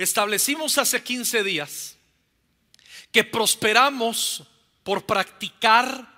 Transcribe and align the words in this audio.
Establecimos 0.00 0.78
hace 0.78 1.02
15 1.02 1.44
días 1.44 1.94
que 3.12 3.22
prosperamos 3.22 4.44
por 4.82 5.04
practicar 5.04 6.08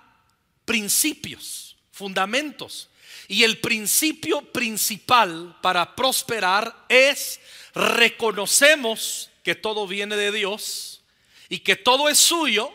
principios, 0.63 1.75
fundamentos. 1.91 2.87
Y 3.27 3.43
el 3.43 3.59
principio 3.59 4.41
principal 4.53 5.59
para 5.61 5.97
prosperar 5.97 6.85
es 6.87 7.41
reconocemos 7.75 9.29
que 9.43 9.53
todo 9.53 9.85
viene 9.85 10.15
de 10.15 10.31
Dios 10.31 11.01
y 11.49 11.59
que 11.59 11.75
todo 11.75 12.07
es 12.07 12.17
suyo 12.17 12.71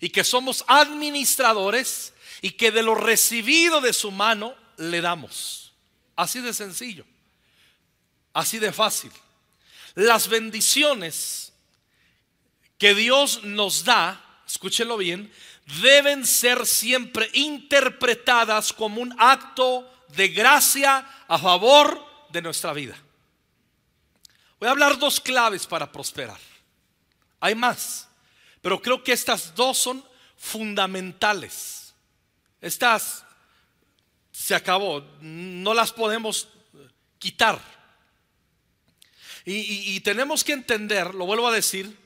y 0.00 0.08
que 0.08 0.24
somos 0.24 0.64
administradores 0.66 2.14
y 2.40 2.52
que 2.52 2.70
de 2.70 2.82
lo 2.82 2.94
recibido 2.94 3.82
de 3.82 3.92
su 3.92 4.10
mano 4.10 4.54
le 4.78 5.02
damos. 5.02 5.74
Así 6.16 6.40
de 6.40 6.54
sencillo, 6.54 7.04
así 8.32 8.58
de 8.58 8.72
fácil. 8.72 9.12
Las 9.98 10.28
bendiciones 10.28 11.52
que 12.78 12.94
Dios 12.94 13.42
nos 13.42 13.82
da, 13.82 14.42
escúchelo 14.46 14.96
bien, 14.96 15.28
deben 15.82 16.24
ser 16.24 16.66
siempre 16.66 17.28
interpretadas 17.32 18.72
como 18.72 19.00
un 19.00 19.12
acto 19.18 19.92
de 20.14 20.28
gracia 20.28 20.98
a 21.26 21.36
favor 21.36 22.00
de 22.28 22.40
nuestra 22.40 22.72
vida. 22.72 22.96
Voy 24.60 24.68
a 24.68 24.70
hablar 24.70 25.00
dos 25.00 25.18
claves 25.18 25.66
para 25.66 25.90
prosperar. 25.90 26.38
Hay 27.40 27.56
más, 27.56 28.06
pero 28.62 28.80
creo 28.80 29.02
que 29.02 29.12
estas 29.12 29.52
dos 29.56 29.78
son 29.78 30.04
fundamentales. 30.36 31.92
Estas 32.60 33.24
se 34.30 34.54
acabó, 34.54 35.04
no 35.20 35.74
las 35.74 35.92
podemos 35.92 36.46
quitar. 37.18 37.77
Y, 39.50 39.98
tenemos 40.00 40.44
que 40.44 40.52
entender, 40.52 41.14
lo 41.14 41.24
vuelvo 41.24 41.48
a 41.48 41.52
decir, 41.52 41.96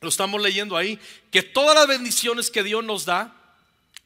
lo 0.00 0.08
estamos 0.08 0.40
leyendo 0.40 0.78
ahí, 0.78 0.98
que 1.30 1.42
todas 1.42 1.74
las 1.74 1.86
bendiciones 1.86 2.50
que 2.50 2.62
Dios 2.62 2.82
nos 2.82 3.04
da 3.04 3.36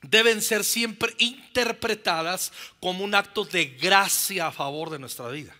deben 0.02 0.42
ser 0.42 0.64
siempre 0.64 1.14
interpretadas 1.18 2.52
como 2.80 3.04
un 3.04 3.14
acto 3.14 3.44
de 3.44 3.66
gracia 3.66 4.48
a 4.48 4.52
favor 4.52 4.90
de 4.90 4.98
nuestra 4.98 5.28
vida. 5.28 5.54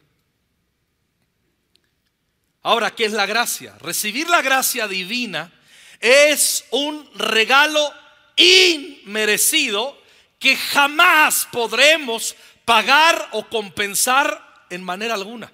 Ahora, 2.63 2.93
¿qué 2.93 3.05
es 3.05 3.13
la 3.13 3.27
gracia? 3.27 3.79
Recibir 3.79 4.29
la 4.29 4.43
gracia 4.43 4.89
divina 4.89 5.53
es 6.01 6.65
un 6.73 7.09
regalo 7.15 7.93
inmerecido 8.35 9.97
que 10.41 10.57
jamás 10.57 11.47
podremos 11.53 12.35
pagar 12.65 13.29
o 13.31 13.49
compensar 13.49 14.67
en 14.69 14.83
manera 14.83 15.15
alguna. 15.15 15.53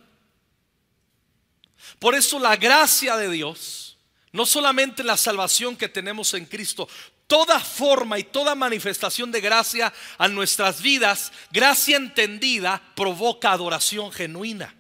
Por 1.99 2.15
eso 2.15 2.39
la 2.39 2.57
gracia 2.57 3.17
de 3.17 3.31
Dios 3.31 3.91
no 4.33 4.47
solamente 4.47 5.03
la 5.03 5.17
salvación 5.17 5.77
que 5.77 5.89
tenemos 5.89 6.35
en 6.35 6.47
Cristo, 6.47 6.89
toda 7.27 7.61
forma 7.61 8.19
y 8.19 8.25
toda 8.25 8.55
manifestación 8.55 9.33
de 9.33 9.41
gracia 9.41 9.93
a 10.19 10.29
nuestras 10.29 10.83
vidas, 10.83 11.33
gracia 11.51 11.97
entendida, 11.97 12.81
provoca 12.95 13.53
adoración 13.53 14.13
genuina. 14.13 14.75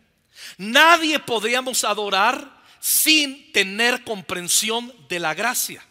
Nadie 0.57 1.19
podríamos 1.19 1.85
adorar 1.85 2.61
sin 2.81 3.53
tener 3.53 4.05
comprensión 4.05 4.93
de 5.09 5.19
la 5.19 5.35
gracia. 5.35 5.85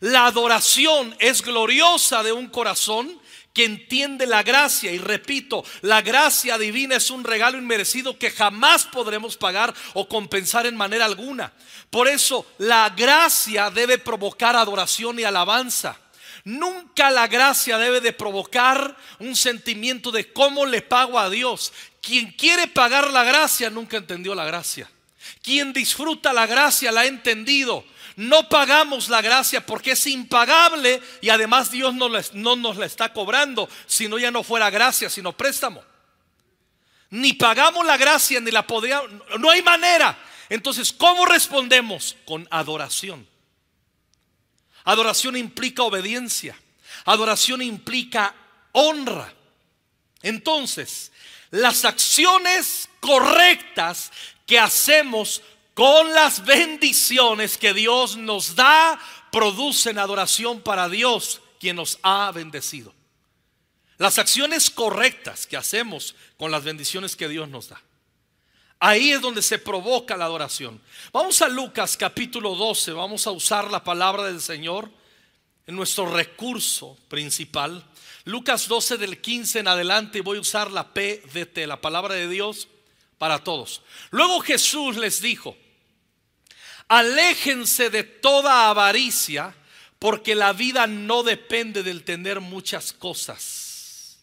La 0.00 0.26
adoración 0.26 1.14
es 1.18 1.42
gloriosa 1.42 2.22
de 2.22 2.32
un 2.32 2.48
corazón 2.48 3.20
que 3.52 3.64
entiende 3.64 4.26
la 4.26 4.42
gracia. 4.42 4.92
Y 4.92 4.98
repito, 4.98 5.64
la 5.82 6.02
gracia 6.02 6.58
divina 6.58 6.96
es 6.96 7.10
un 7.10 7.24
regalo 7.24 7.58
inmerecido 7.58 8.18
que 8.18 8.30
jamás 8.30 8.84
podremos 8.84 9.36
pagar 9.36 9.74
o 9.94 10.08
compensar 10.08 10.66
en 10.66 10.76
manera 10.76 11.04
alguna. 11.04 11.52
Por 11.90 12.08
eso 12.08 12.46
la 12.58 12.90
gracia 12.90 13.70
debe 13.70 13.98
provocar 13.98 14.56
adoración 14.56 15.18
y 15.18 15.24
alabanza. 15.24 15.98
Nunca 16.44 17.10
la 17.10 17.26
gracia 17.26 17.78
debe 17.78 18.00
de 18.00 18.12
provocar 18.12 18.96
un 19.18 19.36
sentimiento 19.36 20.10
de 20.10 20.32
cómo 20.32 20.64
le 20.64 20.80
pago 20.80 21.18
a 21.18 21.28
Dios. 21.28 21.72
Quien 22.00 22.30
quiere 22.32 22.68
pagar 22.68 23.10
la 23.10 23.24
gracia 23.24 23.70
nunca 23.70 23.96
entendió 23.96 24.34
la 24.34 24.44
gracia. 24.44 24.90
Quien 25.42 25.72
disfruta 25.72 26.32
la 26.32 26.46
gracia 26.46 26.92
la 26.92 27.02
ha 27.02 27.06
entendido. 27.06 27.84
No 28.18 28.48
pagamos 28.48 29.08
la 29.08 29.22
gracia 29.22 29.64
porque 29.64 29.92
es 29.92 30.04
impagable 30.08 31.00
y 31.20 31.28
además 31.28 31.70
Dios 31.70 31.94
no, 31.94 32.08
no 32.32 32.56
nos 32.56 32.76
la 32.76 32.84
está 32.84 33.12
cobrando, 33.12 33.68
si 33.86 34.08
no 34.08 34.18
ya 34.18 34.32
no 34.32 34.42
fuera 34.42 34.70
gracia, 34.70 35.08
sino 35.08 35.36
préstamo. 35.36 35.84
Ni 37.10 37.34
pagamos 37.34 37.86
la 37.86 37.96
gracia 37.96 38.40
ni 38.40 38.50
la 38.50 38.66
podríamos, 38.66 39.08
no 39.38 39.50
hay 39.50 39.62
manera. 39.62 40.18
Entonces, 40.48 40.92
¿cómo 40.92 41.26
respondemos? 41.26 42.16
Con 42.24 42.48
adoración. 42.50 43.24
Adoración 44.82 45.36
implica 45.36 45.84
obediencia. 45.84 46.60
Adoración 47.04 47.62
implica 47.62 48.34
honra. 48.72 49.32
Entonces, 50.22 51.12
las 51.52 51.84
acciones 51.84 52.88
correctas 52.98 54.10
que 54.44 54.58
hacemos 54.58 55.40
con 55.78 56.12
las 56.12 56.44
bendiciones 56.44 57.56
que 57.56 57.72
Dios 57.72 58.16
nos 58.16 58.56
da, 58.56 58.98
producen 59.30 60.00
adoración 60.00 60.60
para 60.60 60.88
Dios, 60.88 61.40
quien 61.60 61.76
nos 61.76 62.00
ha 62.02 62.32
bendecido. 62.32 62.92
Las 63.96 64.18
acciones 64.18 64.70
correctas 64.70 65.46
que 65.46 65.56
hacemos 65.56 66.16
con 66.36 66.50
las 66.50 66.64
bendiciones 66.64 67.14
que 67.14 67.28
Dios 67.28 67.48
nos 67.48 67.68
da. 67.68 67.80
Ahí 68.80 69.12
es 69.12 69.20
donde 69.20 69.40
se 69.40 69.60
provoca 69.60 70.16
la 70.16 70.24
adoración. 70.24 70.82
Vamos 71.12 71.42
a 71.42 71.48
Lucas 71.48 71.96
capítulo 71.96 72.56
12, 72.56 72.90
vamos 72.90 73.28
a 73.28 73.30
usar 73.30 73.70
la 73.70 73.84
palabra 73.84 74.24
del 74.24 74.40
Señor 74.40 74.90
en 75.64 75.76
nuestro 75.76 76.12
recurso 76.12 76.98
principal. 77.06 77.84
Lucas 78.24 78.66
12 78.66 78.96
del 78.96 79.20
15 79.20 79.60
en 79.60 79.68
adelante 79.68 80.22
voy 80.22 80.38
a 80.38 80.40
usar 80.40 80.72
la 80.72 80.92
PDT, 80.92 81.68
la 81.68 81.80
palabra 81.80 82.16
de 82.16 82.28
Dios 82.28 82.66
para 83.16 83.44
todos. 83.44 83.82
Luego 84.10 84.40
Jesús 84.40 84.96
les 84.96 85.22
dijo, 85.22 85.56
Aléjense 86.88 87.90
de 87.90 88.02
toda 88.02 88.70
avaricia, 88.70 89.54
porque 89.98 90.34
la 90.34 90.52
vida 90.52 90.86
no 90.86 91.22
depende 91.22 91.82
del 91.82 92.04
tener 92.04 92.40
muchas 92.40 92.92
cosas. 92.92 94.18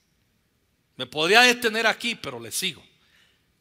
Me 0.97 1.05
podría 1.05 1.41
detener 1.41 1.85
aquí, 1.85 2.15
pero 2.15 2.39
le 2.39 2.51
sigo. 2.51 2.83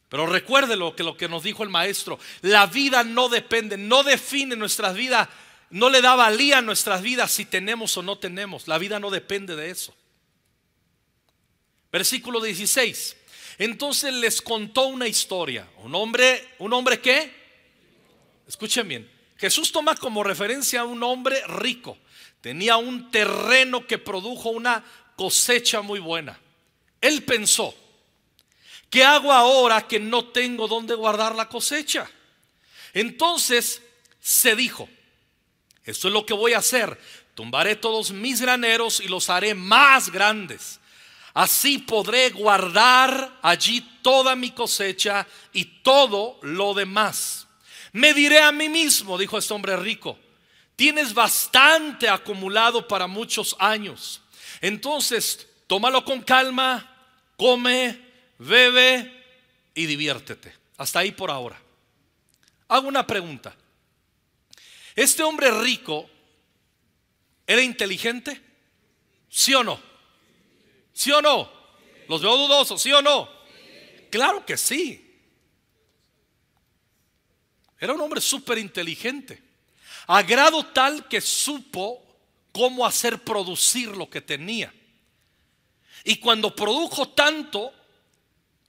Pero 0.09 0.27
recuerde 0.27 0.77
lo 0.77 0.95
que, 0.95 1.03
lo 1.03 1.17
que 1.17 1.29
nos 1.29 1.43
dijo 1.43 1.65
el 1.65 1.69
maestro. 1.71 2.19
La 2.43 2.67
vida 2.67 3.03
no 3.03 3.29
depende, 3.29 3.77
no 3.77 4.05
define 4.05 4.55
nuestras 4.55 4.95
vidas, 4.95 5.29
no 5.71 5.91
le 5.91 6.01
da 6.01 6.15
valía 6.15 6.59
a 6.59 6.63
nuestras 6.63 7.03
vidas 7.03 7.33
si 7.33 7.45
tenemos 7.45 7.97
o 7.97 8.03
no 8.03 8.19
tenemos. 8.19 8.69
La 8.69 8.79
vida 8.79 9.01
no 9.01 9.11
depende 9.11 9.57
de 9.57 9.71
eso. 9.71 9.95
Versículo 11.91 12.41
16. 12.41 13.17
Entonces 13.59 14.15
les 14.15 14.41
contó 14.41 14.87
una 14.87 15.09
historia. 15.09 15.69
Un 15.79 15.95
hombre, 15.95 16.55
un 16.59 16.73
hombre 16.73 17.01
que 17.01 17.44
Escuchen 18.55 18.87
bien. 18.87 19.11
Jesús 19.37 19.73
toma 19.73 19.97
como 19.97 20.23
referencia 20.23 20.83
a 20.83 20.85
un 20.85 21.03
hombre 21.03 21.45
rico. 21.49 21.99
Tenía 22.41 22.77
un 22.77 23.11
terreno 23.11 23.85
que 23.85 23.99
produjo 23.99 24.51
una 24.51 24.85
cosecha 25.17 25.83
muy 25.83 25.99
buena. 25.99 26.39
Él 27.01 27.25
pensó, 27.25 27.75
¿qué 28.89 29.03
hago 29.03 29.33
ahora 29.33 29.89
que 29.89 29.99
no 29.99 30.29
tengo 30.29 30.69
dónde 30.69 30.95
guardar 30.95 31.35
la 31.35 31.49
cosecha? 31.49 32.09
Entonces 32.93 33.83
se 34.21 34.55
dijo, 34.55 34.89
esto 35.83 36.07
es 36.07 36.15
lo 36.15 36.25
que 36.25 36.35
voy 36.35 36.53
a 36.53 36.59
hacer. 36.59 36.97
Tumbaré 37.35 37.75
todos 37.75 38.13
mis 38.13 38.41
graneros 38.41 39.01
y 39.01 39.09
los 39.09 39.31
haré 39.31 39.57
más 39.57 40.11
grandes. 40.11 40.79
Así 41.33 41.79
podré 41.79 42.31
guardar 42.31 43.37
allí 43.43 43.81
toda 44.01 44.37
mi 44.37 44.53
cosecha 44.53 45.27
y 45.53 45.65
todo 45.83 46.39
lo 46.43 46.73
demás. 46.73 47.44
Me 47.95 48.13
diré 48.13 48.41
a 48.41 48.51
mí 48.51 48.69
mismo, 48.69 49.17
dijo 49.17 49.39
este 49.39 49.55
hombre 49.55 49.77
rico, 49.77 50.19
tienes 50.75 51.15
bastante 51.15 52.09
acumulado 52.09 52.89
para 52.89 53.07
muchos 53.07 53.55
años. 53.61 54.21
Entonces, 54.61 55.49
tómalo 55.69 56.05
con 56.05 56.21
calma, 56.23 56.93
come, 57.37 58.01
bebe 58.39 59.25
y 59.77 59.87
diviértete. 59.87 60.53
Hasta 60.77 60.99
ahí 60.99 61.13
por 61.13 61.31
ahora. 61.31 61.57
Hago 62.67 62.89
una 62.89 63.07
pregunta. 63.07 63.55
¿Este 64.97 65.23
hombre 65.23 65.53
rico 65.63 66.11
era 67.47 67.63
inteligente? 67.63 68.43
¿Sí 69.29 69.55
o 69.55 69.63
no? 69.63 69.81
¿Sí 70.93 71.13
o 71.13 71.23
no? 71.23 71.49
Los 72.09 72.23
veo 72.23 72.37
dudosos, 72.37 72.83
¿sí 72.83 72.93
o 72.93 73.01
no? 73.01 73.29
Claro 74.11 74.45
que 74.45 74.57
sí. 74.57 75.04
Era 77.79 77.93
un 77.93 78.01
hombre 78.01 78.21
súper 78.21 78.59
inteligente, 78.59 79.43
a 80.07 80.23
grado 80.23 80.65
tal 80.67 81.09
que 81.09 81.21
supo 81.21 82.03
cómo 82.53 82.87
hacer 82.87 83.19
producir 83.19 83.89
lo 83.89 84.09
que 84.09 84.21
tenía. 84.21 84.73
Y 86.05 86.17
cuando 86.17 86.55
produjo 86.55 87.09
tanto, 87.09 87.73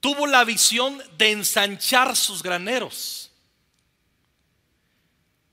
tuvo 0.00 0.26
la 0.26 0.44
visión 0.44 1.02
de 1.18 1.32
ensanchar 1.32 2.16
sus 2.16 2.42
graneros. 2.42 3.30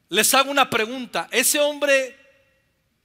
les 0.10 0.34
hago 0.34 0.52
una 0.52 0.70
pregunta. 0.70 1.28
Ese 1.32 1.60
hombre 1.60 2.16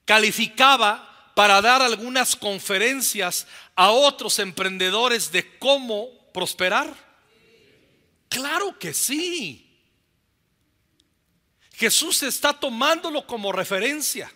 calificaba 0.05 1.33
para 1.35 1.61
dar 1.63 1.81
algunas 1.81 2.37
conferencias 2.37 3.47
a 3.75 3.91
otros 3.91 4.39
emprendedores 4.39 5.31
de 5.31 5.59
cómo 5.59 6.11
prosperar. 6.33 6.93
Claro 8.29 8.79
que 8.79 8.93
sí. 8.93 9.68
Jesús 11.79 12.25
está 12.25 12.53
tomándolo 12.53 13.25
como 13.25 13.53
referencia. 13.53 14.33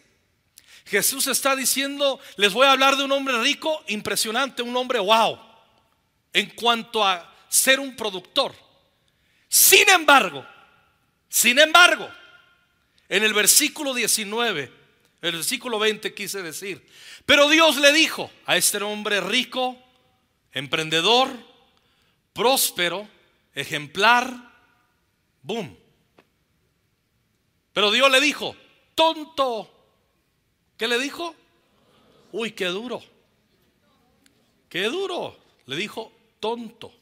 Jesús 0.86 1.26
está 1.26 1.56
diciendo, 1.56 2.20
les 2.36 2.52
voy 2.52 2.68
a 2.68 2.70
hablar 2.70 2.96
de 2.96 3.02
un 3.02 3.10
hombre 3.10 3.40
rico, 3.42 3.82
impresionante, 3.88 4.62
un 4.62 4.76
hombre 4.76 5.00
wow, 5.00 5.40
en 6.32 6.50
cuanto 6.50 7.04
a 7.04 7.34
ser 7.48 7.80
un 7.80 7.96
productor. 7.96 8.54
Sin 9.48 9.88
embargo, 9.88 10.46
sin 11.28 11.58
embargo, 11.58 12.08
en 13.08 13.24
el 13.24 13.34
versículo 13.34 13.92
19, 13.92 14.72
el 15.22 15.32
versículo 15.32 15.80
20 15.80 16.14
quise 16.14 16.42
decir, 16.42 16.86
pero 17.26 17.48
Dios 17.48 17.76
le 17.76 17.92
dijo 17.92 18.30
a 18.46 18.56
este 18.56 18.78
hombre 18.84 19.20
rico, 19.20 19.76
emprendedor, 20.52 21.28
próspero, 22.32 23.08
ejemplar, 23.52 24.32
boom. 25.42 25.81
Pero 27.72 27.90
Dios 27.90 28.10
le 28.10 28.20
dijo, 28.20 28.56
tonto. 28.94 29.70
¿Qué 30.76 30.88
le 30.88 30.98
dijo? 30.98 31.34
Uy, 32.32 32.52
qué 32.52 32.66
duro. 32.66 33.02
Qué 34.68 34.84
duro. 34.84 35.38
Le 35.66 35.76
dijo, 35.76 36.12
tonto. 36.40 36.92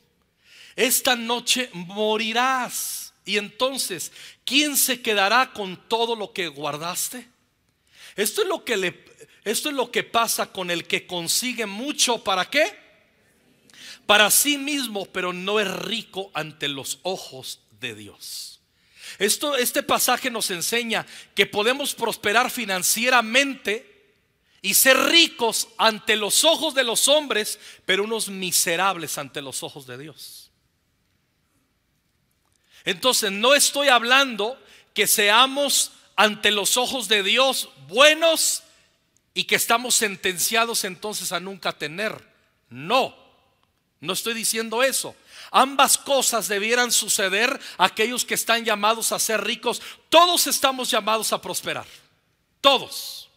Esta 0.77 1.17
noche 1.17 1.71
morirás. 1.73 3.15
Y 3.25 3.37
entonces, 3.37 4.13
¿quién 4.45 4.77
se 4.77 5.03
quedará 5.03 5.53
con 5.53 5.77
todo 5.89 6.17
lo 6.17 6.33
que 6.33 6.49
guardaste? 6.49 7.29
Esto 8.17 8.43
es 8.43 8.49
lo 8.49 8.65
que 8.65 8.77
le 8.77 9.11
esto 9.45 9.71
es 9.71 9.75
lo 9.75 9.91
que 9.91 10.03
pasa 10.03 10.53
con 10.53 10.71
el 10.71 10.87
que 10.87 11.07
consigue 11.07 11.67
mucho, 11.67 12.23
¿para 12.23 12.51
qué? 12.51 12.79
Para 14.07 14.31
sí 14.31 14.59
mismo, 14.59 15.07
pero 15.07 15.33
no 15.33 15.61
es 15.61 15.71
rico 15.71 16.31
ante 16.35 16.69
los 16.69 16.99
ojos 17.03 17.61
de 17.81 17.95
Dios. 17.95 18.60
Esto, 19.19 19.57
este 19.57 19.83
pasaje 19.83 20.31
nos 20.31 20.51
enseña 20.51 21.07
que 21.35 21.47
podemos 21.47 21.95
prosperar 21.95 22.51
financieramente 22.51 24.15
y 24.63 24.75
ser 24.75 24.97
ricos 24.97 25.69
ante 25.79 26.17
los 26.17 26.45
ojos 26.45 26.75
de 26.75 26.85
los 26.85 27.09
hombres, 27.09 27.59
pero 27.87 28.05
unos 28.05 28.29
miserables 28.29 29.17
ante 29.19 29.41
los 29.41 29.63
ojos 29.63 29.87
de 29.87 29.99
Dios. 29.99 30.51
Entonces, 32.85 33.31
no 33.31 33.55
estoy 33.55 33.89
hablando 33.89 34.59
que 34.95 35.07
seamos 35.07 35.93
ante 36.17 36.51
los 36.51 36.77
ojos 36.77 37.09
de 37.09 37.23
Dios 37.23 37.71
buenos 37.89 38.63
y 39.33 39.45
que 39.45 39.55
estamos 39.55 39.95
sentenciados 39.95 40.85
entonces 40.85 41.33
a 41.33 41.41
nunca 41.41 41.73
tener. 41.73 42.29
No, 42.69 43.17
no 44.01 44.13
estoy 44.13 44.35
diciendo 44.35 44.83
eso. 44.83 45.15
Ambas 45.51 45.99
cosas 45.99 46.49
debieran 46.49 46.93
suceder 46.93 47.61
a 47.77 47.87
aquellos 47.87 48.25
que 48.25 48.35
están 48.35 48.65
llamados 48.65 49.11
a 49.13 49.19
ser 49.19 49.43
ricos. 49.43 49.83
Todos 50.09 50.47
estamos 50.47 50.91
llamados 50.91 51.33
a 51.33 51.43
prosperar. 51.43 51.87
Todos. 52.61 53.29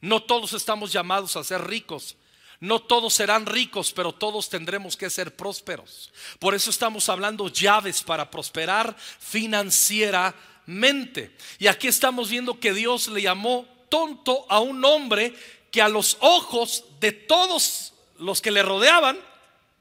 No 0.00 0.22
todos 0.22 0.52
estamos 0.52 0.92
llamados 0.92 1.36
a 1.36 1.44
ser 1.44 1.66
ricos. 1.66 2.16
No 2.60 2.80
todos 2.80 3.14
serán 3.14 3.46
ricos, 3.46 3.92
pero 3.92 4.12
todos 4.12 4.48
tendremos 4.48 4.96
que 4.96 5.10
ser 5.10 5.36
prósperos. 5.36 6.12
Por 6.38 6.54
eso 6.54 6.70
estamos 6.70 7.08
hablando 7.08 7.48
llaves 7.48 8.02
para 8.02 8.30
prosperar 8.30 8.96
financieramente. 9.18 11.36
Y 11.58 11.66
aquí 11.66 11.88
estamos 11.88 12.30
viendo 12.30 12.58
que 12.58 12.72
Dios 12.72 13.08
le 13.08 13.20
llamó 13.20 13.66
tonto 13.90 14.46
a 14.48 14.60
un 14.60 14.82
hombre 14.84 15.34
que 15.70 15.82
a 15.82 15.88
los 15.88 16.16
ojos 16.20 16.84
de 17.00 17.12
todos 17.12 17.92
los 18.18 18.40
que 18.40 18.50
le 18.50 18.62
rodeaban 18.62 19.18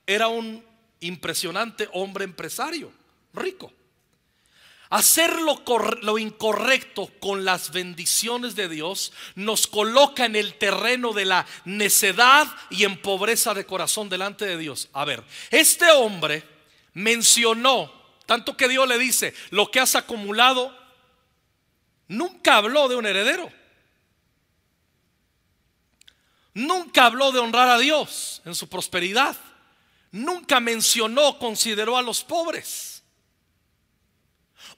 era 0.05 0.27
un 0.27 0.61
impresionante 1.03 1.89
hombre 1.93 2.25
empresario, 2.25 2.91
rico. 3.33 3.71
Hacer 4.89 5.41
lo, 5.41 6.19
incorrecto 6.19 7.09
con 7.19 7.45
las 7.45 7.71
bendiciones 7.71 8.55
de 8.55 8.69
Dios 8.69 9.11
nos 9.33 9.65
coloca 9.65 10.25
en 10.25 10.35
el 10.35 10.53
terreno 10.59 11.13
de 11.13 11.25
la 11.25 11.47
necedad 11.65 12.47
y 12.69 12.83
en 12.83 13.01
pobreza 13.01 13.55
de 13.55 13.65
corazón 13.65 14.07
delante 14.07 14.45
de 14.45 14.55
Dios. 14.55 14.89
A 14.93 15.03
ver, 15.03 15.23
este 15.49 15.89
hombre 15.89 16.43
mencionó, 16.93 17.91
tanto 18.27 18.55
que 18.55 18.67
Dios 18.67 18.87
le 18.87 18.99
dice, 18.99 19.33
lo 19.49 19.71
que 19.71 19.79
has 19.79 19.95
acumulado, 19.95 20.77
nunca 22.07 22.57
habló 22.57 22.87
de 22.87 22.95
un 22.95 23.07
heredero. 23.07 23.51
Nunca 26.53 27.07
habló 27.07 27.31
de 27.31 27.39
honrar 27.39 27.67
a 27.69 27.79
Dios 27.79 28.43
en 28.45 28.53
su 28.53 28.69
prosperidad. 28.69 29.35
Nunca 30.13 30.59
mencionó, 30.59 31.39
consideró 31.39 31.97
a 31.97 32.03
los 32.03 32.23
pobres. 32.23 33.01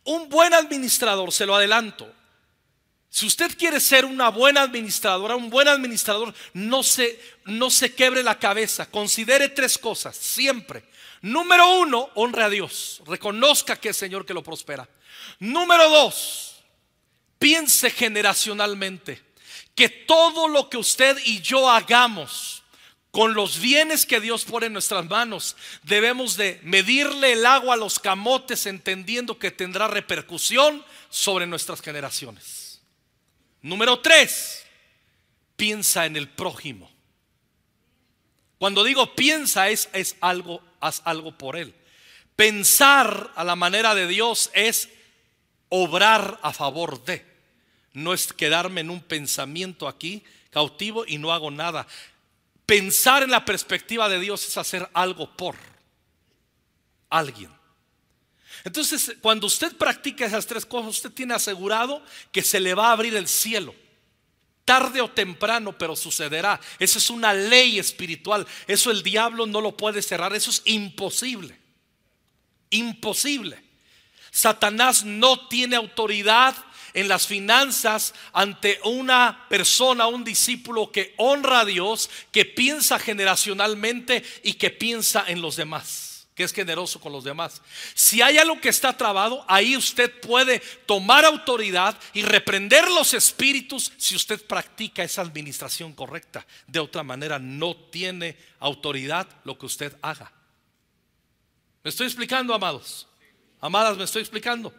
Un 0.05 0.29
buen 0.29 0.53
administrador, 0.53 1.33
se 1.33 1.45
lo 1.45 1.53
adelanto. 1.53 2.09
Si 3.09 3.25
usted 3.25 3.57
quiere 3.57 3.81
ser 3.81 4.05
una 4.05 4.29
buena 4.29 4.61
administradora, 4.61 5.35
un 5.35 5.49
buen 5.49 5.67
administrador, 5.67 6.33
no 6.53 6.83
se, 6.83 7.19
no 7.43 7.69
se 7.69 7.93
quebre 7.93 8.23
la 8.23 8.39
cabeza. 8.39 8.89
Considere 8.89 9.49
tres 9.49 9.77
cosas, 9.77 10.15
siempre. 10.15 10.85
Número 11.21 11.79
uno, 11.79 12.09
honre 12.15 12.43
a 12.43 12.49
Dios. 12.49 13.01
Reconozca 13.05 13.75
que 13.75 13.89
es 13.89 13.97
Señor 13.97 14.25
que 14.25 14.33
lo 14.33 14.41
prospera. 14.41 14.87
Número 15.39 15.89
dos, 15.89 16.63
piense 17.37 17.89
generacionalmente. 17.89 19.21
Que 19.75 19.89
todo 19.89 20.47
lo 20.47 20.69
que 20.69 20.77
usted 20.77 21.17
y 21.25 21.41
yo 21.41 21.69
hagamos 21.69 22.63
con 23.15 23.33
los 23.33 23.61
bienes 23.61 24.05
que 24.05 24.19
Dios 24.19 24.43
pone 24.43 24.65
en 24.65 24.73
nuestras 24.73 25.05
manos, 25.05 25.55
debemos 25.83 26.35
de 26.35 26.59
medirle 26.63 27.31
el 27.31 27.45
agua 27.45 27.75
a 27.75 27.77
los 27.77 27.97
camotes 27.97 28.65
entendiendo 28.65 29.39
que 29.39 29.51
tendrá 29.51 29.87
repercusión 29.87 30.83
sobre 31.09 31.47
nuestras 31.47 31.79
generaciones. 31.79 32.81
Número 33.61 34.01
tres, 34.01 34.65
piensa 35.55 36.05
en 36.05 36.17
el 36.17 36.27
prójimo. 36.27 36.91
Cuando 38.57 38.83
digo 38.83 39.15
piensa 39.15 39.69
es, 39.69 39.87
es 39.93 40.17
algo, 40.19 40.61
haz 40.81 41.01
algo 41.05 41.37
por 41.37 41.55
él. 41.55 41.73
Pensar 42.35 43.31
a 43.37 43.45
la 43.45 43.55
manera 43.55 43.95
de 43.95 44.07
Dios 44.07 44.51
es 44.53 44.89
obrar 45.69 46.37
a 46.43 46.51
favor 46.51 47.01
de. 47.05 47.25
No 47.93 48.13
es 48.13 48.33
quedarme 48.33 48.81
en 48.81 48.89
un 48.89 48.99
pensamiento 48.99 49.87
aquí 49.87 50.21
cautivo 50.49 51.05
y 51.07 51.17
no 51.17 51.31
hago 51.31 51.49
nada. 51.49 51.87
Pensar 52.65 53.23
en 53.23 53.31
la 53.31 53.45
perspectiva 53.45 54.09
de 54.09 54.19
Dios 54.19 54.47
es 54.47 54.57
hacer 54.57 54.89
algo 54.93 55.35
por 55.35 55.55
alguien. 57.09 57.51
Entonces, 58.63 59.15
cuando 59.21 59.45
usted 59.47 59.75
practica 59.77 60.25
esas 60.25 60.47
tres 60.47 60.65
cosas, 60.65 60.89
usted 60.89 61.11
tiene 61.11 61.35
asegurado 61.35 62.03
que 62.31 62.41
se 62.41 62.59
le 62.59 62.73
va 62.73 62.89
a 62.89 62.93
abrir 62.93 63.15
el 63.15 63.27
cielo. 63.27 63.75
Tarde 64.65 65.01
o 65.01 65.11
temprano, 65.11 65.77
pero 65.77 65.95
sucederá. 65.95 66.59
Esa 66.79 66.97
es 66.97 67.11
una 67.11 67.31
ley 67.31 67.77
espiritual. 67.77 68.47
Eso 68.65 68.89
el 68.89 69.03
diablo 69.03 69.45
no 69.45 69.61
lo 69.61 69.77
puede 69.77 70.01
cerrar. 70.01 70.33
Eso 70.33 70.49
es 70.49 70.63
imposible. 70.65 71.59
Imposible. 72.71 73.63
Satanás 74.31 75.05
no 75.05 75.47
tiene 75.47 75.75
autoridad 75.75 76.55
en 76.95 77.07
las 77.07 77.27
finanzas 77.27 78.15
ante 78.33 78.79
una 78.83 79.45
persona, 79.47 80.07
un 80.07 80.23
discípulo 80.23 80.91
que 80.91 81.13
honra 81.17 81.59
a 81.59 81.65
Dios, 81.65 82.09
que 82.31 82.45
piensa 82.45 82.97
generacionalmente 82.97 84.23
y 84.41 84.53
que 84.53 84.71
piensa 84.71 85.25
en 85.27 85.41
los 85.41 85.57
demás 85.57 86.15
que 86.35 86.43
es 86.43 86.51
generoso 86.51 86.99
con 86.99 87.13
los 87.13 87.23
demás. 87.23 87.61
Si 87.93 88.21
hay 88.21 88.37
algo 88.37 88.59
que 88.59 88.67
está 88.67 88.95
trabado, 88.95 89.45
ahí 89.47 89.77
usted 89.77 90.19
puede 90.19 90.59
tomar 90.85 91.23
autoridad 91.23 91.97
y 92.13 92.23
reprender 92.23 92.89
los 92.89 93.13
espíritus 93.13 93.93
si 93.97 94.17
usted 94.17 94.45
practica 94.45 95.01
esa 95.01 95.21
administración 95.21 95.93
correcta. 95.93 96.45
De 96.67 96.79
otra 96.79 97.03
manera, 97.03 97.39
no 97.39 97.73
tiene 97.73 98.37
autoridad 98.59 99.27
lo 99.45 99.57
que 99.57 99.65
usted 99.65 99.95
haga. 100.01 100.29
¿Me 101.81 101.89
estoy 101.89 102.07
explicando, 102.07 102.53
amados? 102.53 103.07
Amadas, 103.61 103.97
¿me 103.97 104.03
estoy 104.03 104.21
explicando? 104.21 104.73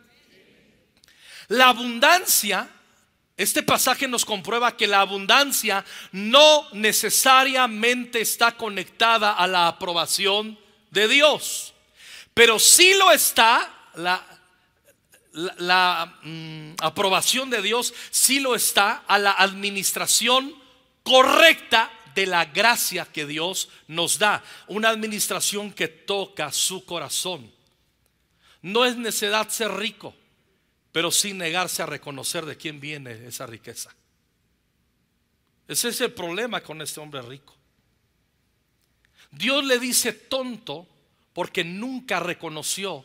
La 1.49 1.69
abundancia, 1.69 2.69
este 3.37 3.63
pasaje 3.63 4.09
nos 4.09 4.25
comprueba 4.25 4.77
que 4.77 4.87
la 4.87 5.01
abundancia 5.01 5.85
no 6.13 6.67
necesariamente 6.73 8.21
está 8.21 8.57
conectada 8.57 9.33
a 9.33 9.47
la 9.47 9.69
aprobación 9.69 10.59
de 10.91 11.07
Dios, 11.07 11.75
pero 12.35 12.59
sí 12.59 12.95
lo 12.95 13.13
está 13.13 13.73
la, 13.95 14.25
la, 15.59 16.19
mm, 16.23 16.75
aprobación 16.81 17.51
de 17.51 17.63
Dios, 17.63 17.95
sí 18.11 18.41
lo 18.41 18.55
está 18.55 19.05
a 19.07 19.19
la 19.19 19.33
administración 19.33 20.55
correcta 21.03 21.91
de 22.15 22.27
la 22.27 22.47
gracia 22.47 23.05
que 23.05 23.27
Dios 23.27 23.69
nos 23.87 24.19
da. 24.19 24.43
Una 24.67 24.89
administración 24.89 25.71
que 25.71 25.87
toca 25.87 26.51
su 26.51 26.85
corazón. 26.87 27.53
No 28.63 28.85
es 28.87 28.97
necedad 28.97 29.49
ser 29.51 29.73
rico 29.75 30.15
pero 30.97 31.11
sin 31.11 31.37
negarse 31.37 31.83
a 31.83 31.87
reconocer 31.87 32.47
de 32.47 32.57
quién 32.57 32.81
viene 32.81 33.27
esa 33.27 33.45
riqueza. 33.47 33.95
Ese 35.69 35.91
es 35.91 36.01
el 36.01 36.15
problema 36.15 36.63
con 36.63 36.81
este 36.81 37.01
hombre 37.01 37.21
rico. 37.21 37.55
Dios 39.31 39.63
le 39.67 39.79
dice 39.79 40.15
tonto 40.15 40.89
porque 41.35 41.65
nunca 41.65 42.19
reconoció 42.19 43.05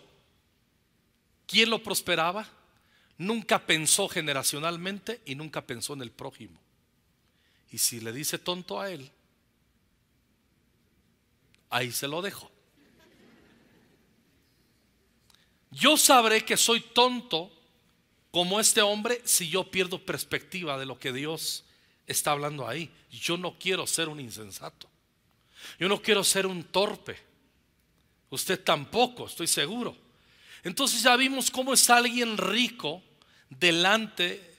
quién 1.45 1.69
lo 1.69 1.83
prosperaba, 1.83 2.47
nunca 3.17 3.59
pensó 3.59 4.07
generacionalmente 4.07 5.21
y 5.25 5.35
nunca 5.35 5.59
pensó 5.59 5.91
en 5.91 6.03
el 6.03 6.11
prójimo. 6.11 6.61
Y 7.71 7.77
si 7.77 7.99
le 7.99 8.13
dice 8.13 8.39
tonto 8.39 8.79
a 8.79 8.89
él, 8.89 9.11
ahí 11.69 11.91
se 11.91 12.07
lo 12.07 12.21
dejo. 12.21 12.49
Yo 15.71 15.97
sabré 15.97 16.45
que 16.45 16.55
soy 16.55 16.79
tonto 16.79 17.57
como 18.31 18.59
este 18.59 18.81
hombre 18.81 19.21
si 19.25 19.49
yo 19.49 19.69
pierdo 19.69 19.99
perspectiva 19.99 20.79
de 20.79 20.85
lo 20.85 20.97
que 20.97 21.11
Dios 21.11 21.65
está 22.07 22.31
hablando 22.31 22.67
ahí. 22.67 22.89
Yo 23.11 23.37
no 23.37 23.57
quiero 23.59 23.85
ser 23.85 24.09
un 24.09 24.19
insensato. 24.19 24.87
Yo 25.79 25.87
no 25.87 26.01
quiero 26.01 26.23
ser 26.23 26.47
un 26.47 26.63
torpe. 26.63 27.17
Usted 28.29 28.63
tampoco, 28.63 29.25
estoy 29.25 29.47
seguro. 29.47 29.95
Entonces 30.63 31.03
ya 31.03 31.15
vimos 31.17 31.51
cómo 31.51 31.73
está 31.73 31.97
alguien 31.97 32.37
rico 32.37 33.03
delante 33.49 34.50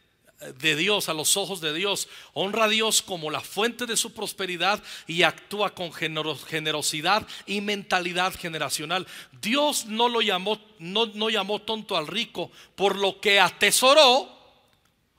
de 0.58 0.76
Dios, 0.76 1.08
a 1.08 1.14
los 1.14 1.36
ojos 1.36 1.60
de 1.60 1.72
Dios. 1.72 2.08
Honra 2.32 2.64
a 2.64 2.68
Dios 2.68 3.02
como 3.02 3.30
la 3.30 3.40
fuente 3.40 3.86
de 3.86 3.96
su 3.96 4.12
prosperidad 4.12 4.82
y 5.06 5.22
actúa 5.22 5.74
con 5.74 5.92
generosidad 5.92 7.26
y 7.46 7.60
mentalidad 7.60 8.34
generacional. 8.34 9.06
Dios 9.40 9.86
no 9.86 10.08
lo 10.08 10.20
llamó, 10.20 10.60
no, 10.78 11.06
no 11.06 11.30
llamó 11.30 11.60
tonto 11.60 11.96
al 11.96 12.06
rico 12.06 12.50
por 12.74 12.96
lo 12.96 13.20
que 13.20 13.40
atesoró 13.40 14.28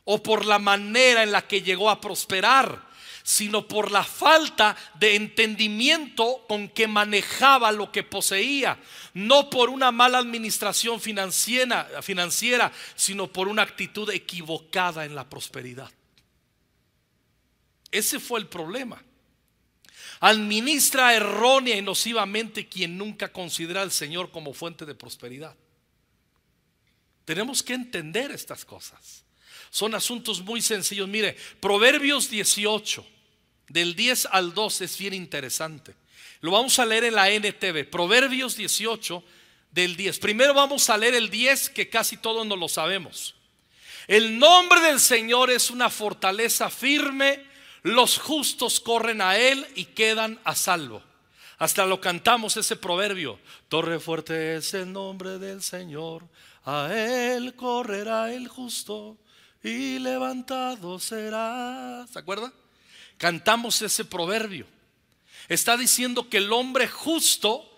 o 0.06 0.22
por 0.22 0.46
la 0.46 0.60
manera 0.60 1.24
en 1.24 1.32
la 1.32 1.48
que 1.48 1.62
llegó 1.62 1.89
a 1.89 2.01
prosperar 2.01 2.92
sino 3.24 3.68
por 3.68 3.89
la 3.89 4.03
falta 4.03 4.75
de 4.96 5.15
entendimiento 5.15 6.46
con 6.48 6.68
que 6.68 6.88
manejaba 6.88 7.72
lo 7.72 7.92
que 7.92 8.03
poseía, 8.03 8.77
no 9.13 9.50
por 9.50 9.70
una 9.70 9.92
mala 9.92 10.18
administración 10.18 11.00
financiera, 11.00 12.01
financiera, 12.01 12.72
sino 12.96 13.27
por 13.27 13.48
una 13.48 13.62
actitud 13.62 14.10
equivocada 14.12 15.06
en 15.06 15.15
la 15.15 15.30
prosperidad. 15.30 15.89
Ese 17.92 18.20
fue 18.20 18.39
el 18.39 18.48
problema. 18.48 19.01
Administra 20.20 21.13
errónea 21.13 21.77
y 21.77 21.82
nocivamente 21.82 22.68
quien 22.68 22.98
nunca 22.98 23.32
considera 23.32 23.82
al 23.82 23.92
Señor 23.92 24.32
como 24.32 24.53
fuente 24.53 24.86
de 24.86 24.96
prosperidad. 24.96 25.56
Tenemos 27.25 27.63
que 27.63 27.74
entender 27.74 28.32
estas 28.32 28.65
cosas. 28.65 29.24
Son 29.70 29.96
asuntos 29.96 30.42
muy 30.42 30.62
sencillos. 30.62 31.08
Mire, 31.08 31.38
Proverbios 31.60 32.30
18, 32.30 33.06
del 33.70 33.96
10 33.96 34.27
al 34.32 34.53
12 34.53 34.86
es 34.86 34.98
bien 34.98 35.13
interesante. 35.13 35.96
Lo 36.41 36.51
vamos 36.51 36.77
a 36.79 36.86
leer 36.86 37.05
en 37.05 37.15
la 37.15 37.29
NTV, 37.29 37.89
Proverbios 37.89 38.58
18 38.58 39.24
del 39.72 39.96
10. 39.96 40.20
Primero 40.20 40.53
vamos 40.53 40.89
a 40.89 40.98
leer 40.98 41.15
el 41.15 41.29
10 41.29 41.70
que 41.70 41.89
casi 41.89 42.17
todos 42.17 42.46
nos 42.46 42.60
lo 42.60 42.67
sabemos. 42.67 43.36
El 44.08 44.38
nombre 44.38 44.82
del 44.82 45.00
Señor 45.00 45.50
es 45.50 45.70
una 45.70 45.89
fortaleza 45.89 46.70
firme, 46.70 47.46
los 47.84 48.17
justos 48.17 48.79
corren 48.79 49.22
a 49.22 49.38
él 49.38 49.65
y 49.75 49.86
quedan 49.86 50.39
a 50.43 50.55
salvo. 50.55 51.01
Hasta 51.58 51.86
lo 51.86 52.01
cantamos 52.01 52.58
ese 52.58 52.75
proverbio. 52.75 53.39
Torre 53.70 54.00
fuerte 54.00 54.58
es 54.58 54.74
el 54.74 54.91
nombre 54.91 55.39
del 55.39 55.62
Señor, 55.62 56.27
a 56.65 56.89
él 56.93 57.55
correrá 57.55 58.34
el 58.34 58.48
justo 58.48 59.17
y 59.63 60.00
levantado 60.00 61.00
será. 61.00 62.05
¿Se 62.12 62.20
acuerda? 62.20 62.51
Cantamos 63.24 63.82
ese 63.82 64.03
proverbio. 64.03 64.68
Está 65.48 65.77
diciendo 65.77 66.27
que 66.27 66.39
el 66.39 66.51
hombre 66.51 66.89
justo 66.89 67.74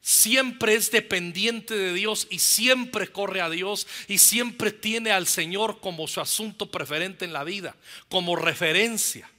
siempre 0.00 0.76
es 0.76 0.90
dependiente 0.90 1.76
de 1.76 1.92
Dios 1.92 2.26
y 2.30 2.38
siempre 2.38 3.12
corre 3.12 3.42
a 3.42 3.50
Dios 3.50 3.86
y 4.06 4.16
siempre 4.16 4.72
tiene 4.72 5.10
al 5.10 5.26
Señor 5.26 5.80
como 5.80 6.08
su 6.08 6.22
asunto 6.22 6.70
preferente 6.70 7.26
en 7.26 7.34
la 7.34 7.44
vida, 7.44 7.76
como 8.08 8.34
referencia. 8.34 9.30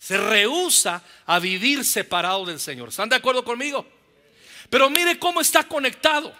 Se 0.00 0.18
rehúsa 0.18 1.04
a 1.26 1.38
vivir 1.38 1.84
separado 1.84 2.44
del 2.44 2.58
Señor. 2.58 2.88
¿Están 2.88 3.08
de 3.08 3.14
acuerdo 3.14 3.44
conmigo? 3.44 3.86
Pero 4.68 4.90
mire 4.90 5.16
cómo 5.16 5.40
está 5.40 5.62
conectado. 5.62 6.34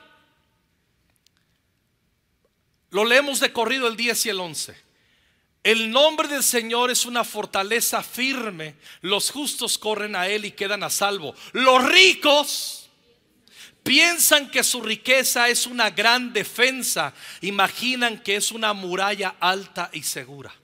Lo 2.91 3.05
leemos 3.05 3.38
de 3.38 3.53
corrido 3.53 3.87
el 3.87 3.97
10 3.97 4.27
y 4.27 4.29
el 4.31 4.41
11. 4.41 4.88
El 5.62 5.91
nombre 5.91 6.29
del 6.29 6.43
Señor 6.43 6.91
es 6.91 7.05
una 7.05 7.25
fortaleza 7.25 8.03
firme. 8.03 8.77
Los 9.00 9.31
justos 9.31 9.77
corren 9.77 10.17
a 10.17 10.29
Él 10.29 10.45
y 10.45 10.53
quedan 10.53 10.83
a 10.83 10.91
salvo. 10.91 11.35
Los 11.53 11.85
ricos 11.85 12.88
piensan 13.83 14.50
que 14.50 14.62
su 14.62 14.81
riqueza 14.81 15.49
es 15.49 15.67
una 15.67 15.91
gran 15.91 16.33
defensa. 16.33 17.12
Imaginan 17.41 18.23
que 18.23 18.37
es 18.37 18.53
una 18.53 18.73
muralla 18.73 19.35
alta 19.41 19.91
y 19.93 20.03
segura. 20.03 20.55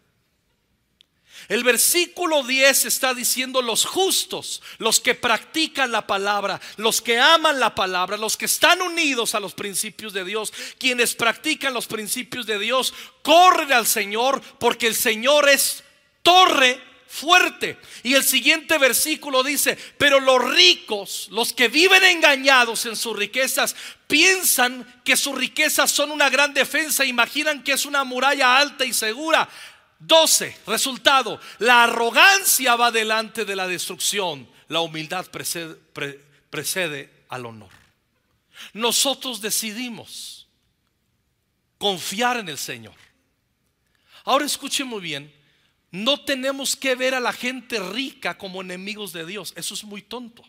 El 1.48 1.64
versículo 1.64 2.42
10 2.42 2.86
está 2.86 3.14
diciendo 3.14 3.60
los 3.60 3.84
justos, 3.84 4.62
los 4.78 5.00
que 5.00 5.14
practican 5.14 5.92
la 5.92 6.06
palabra, 6.06 6.60
los 6.76 7.02
que 7.02 7.18
aman 7.18 7.60
la 7.60 7.74
palabra, 7.74 8.16
los 8.16 8.36
que 8.36 8.46
están 8.46 8.80
unidos 8.80 9.34
a 9.34 9.40
los 9.40 9.54
principios 9.54 10.12
de 10.12 10.24
Dios, 10.24 10.52
quienes 10.78 11.14
practican 11.14 11.74
los 11.74 11.86
principios 11.86 12.46
de 12.46 12.58
Dios, 12.58 12.94
corren 13.22 13.72
al 13.72 13.86
Señor 13.86 14.40
porque 14.58 14.86
el 14.86 14.94
Señor 14.94 15.48
es 15.48 15.84
torre 16.22 16.80
fuerte. 17.14 17.78
Y 18.02 18.14
el 18.14 18.24
siguiente 18.24 18.76
versículo 18.76 19.44
dice, 19.44 19.78
pero 19.98 20.18
los 20.18 20.42
ricos, 20.52 21.28
los 21.30 21.52
que 21.52 21.68
viven 21.68 22.02
engañados 22.02 22.86
en 22.86 22.96
sus 22.96 23.16
riquezas, 23.16 23.76
piensan 24.08 25.00
que 25.04 25.16
sus 25.16 25.36
riquezas 25.36 25.92
son 25.92 26.10
una 26.10 26.28
gran 26.28 26.52
defensa, 26.54 27.04
imaginan 27.04 27.62
que 27.62 27.72
es 27.72 27.86
una 27.86 28.02
muralla 28.02 28.58
alta 28.58 28.84
y 28.84 28.92
segura. 28.92 29.48
12. 30.06 30.56
Resultado. 30.66 31.40
La 31.58 31.84
arrogancia 31.84 32.76
va 32.76 32.90
delante 32.90 33.44
de 33.44 33.56
la 33.56 33.66
destrucción. 33.66 34.48
La 34.68 34.80
humildad 34.80 35.26
precede, 35.30 37.10
al 37.28 37.46
honor. 37.46 37.70
Nosotros 38.72 39.40
decidimos 39.40 40.46
confiar 41.78 42.38
en 42.38 42.48
el 42.48 42.58
Señor. 42.58 42.94
Ahora 44.24 44.44
escuche 44.44 44.84
muy 44.84 45.00
bien. 45.00 45.32
No 45.90 46.24
tenemos 46.24 46.74
que 46.74 46.94
ver 46.94 47.14
a 47.14 47.20
la 47.20 47.32
gente 47.32 47.78
rica 47.78 48.36
como 48.36 48.62
enemigos 48.62 49.12
de 49.12 49.26
Dios. 49.26 49.52
Eso 49.56 49.74
es 49.74 49.84
muy 49.84 50.02
tonto. 50.02 50.44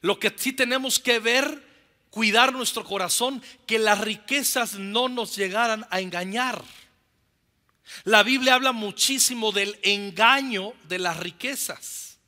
Lo 0.00 0.18
que 0.18 0.32
sí 0.36 0.52
tenemos 0.52 0.98
que 0.98 1.18
ver, 1.18 1.62
cuidar 2.10 2.52
nuestro 2.52 2.84
corazón, 2.84 3.42
que 3.66 3.78
las 3.78 4.00
riquezas 4.00 4.74
no 4.74 5.08
nos 5.08 5.36
llegaran 5.36 5.86
a 5.90 6.00
engañar. 6.00 6.62
La 8.04 8.22
Biblia 8.22 8.54
habla 8.54 8.72
muchísimo 8.72 9.52
del 9.52 9.78
engaño 9.82 10.72
de 10.84 10.98
las 10.98 11.18
riquezas. 11.18 12.18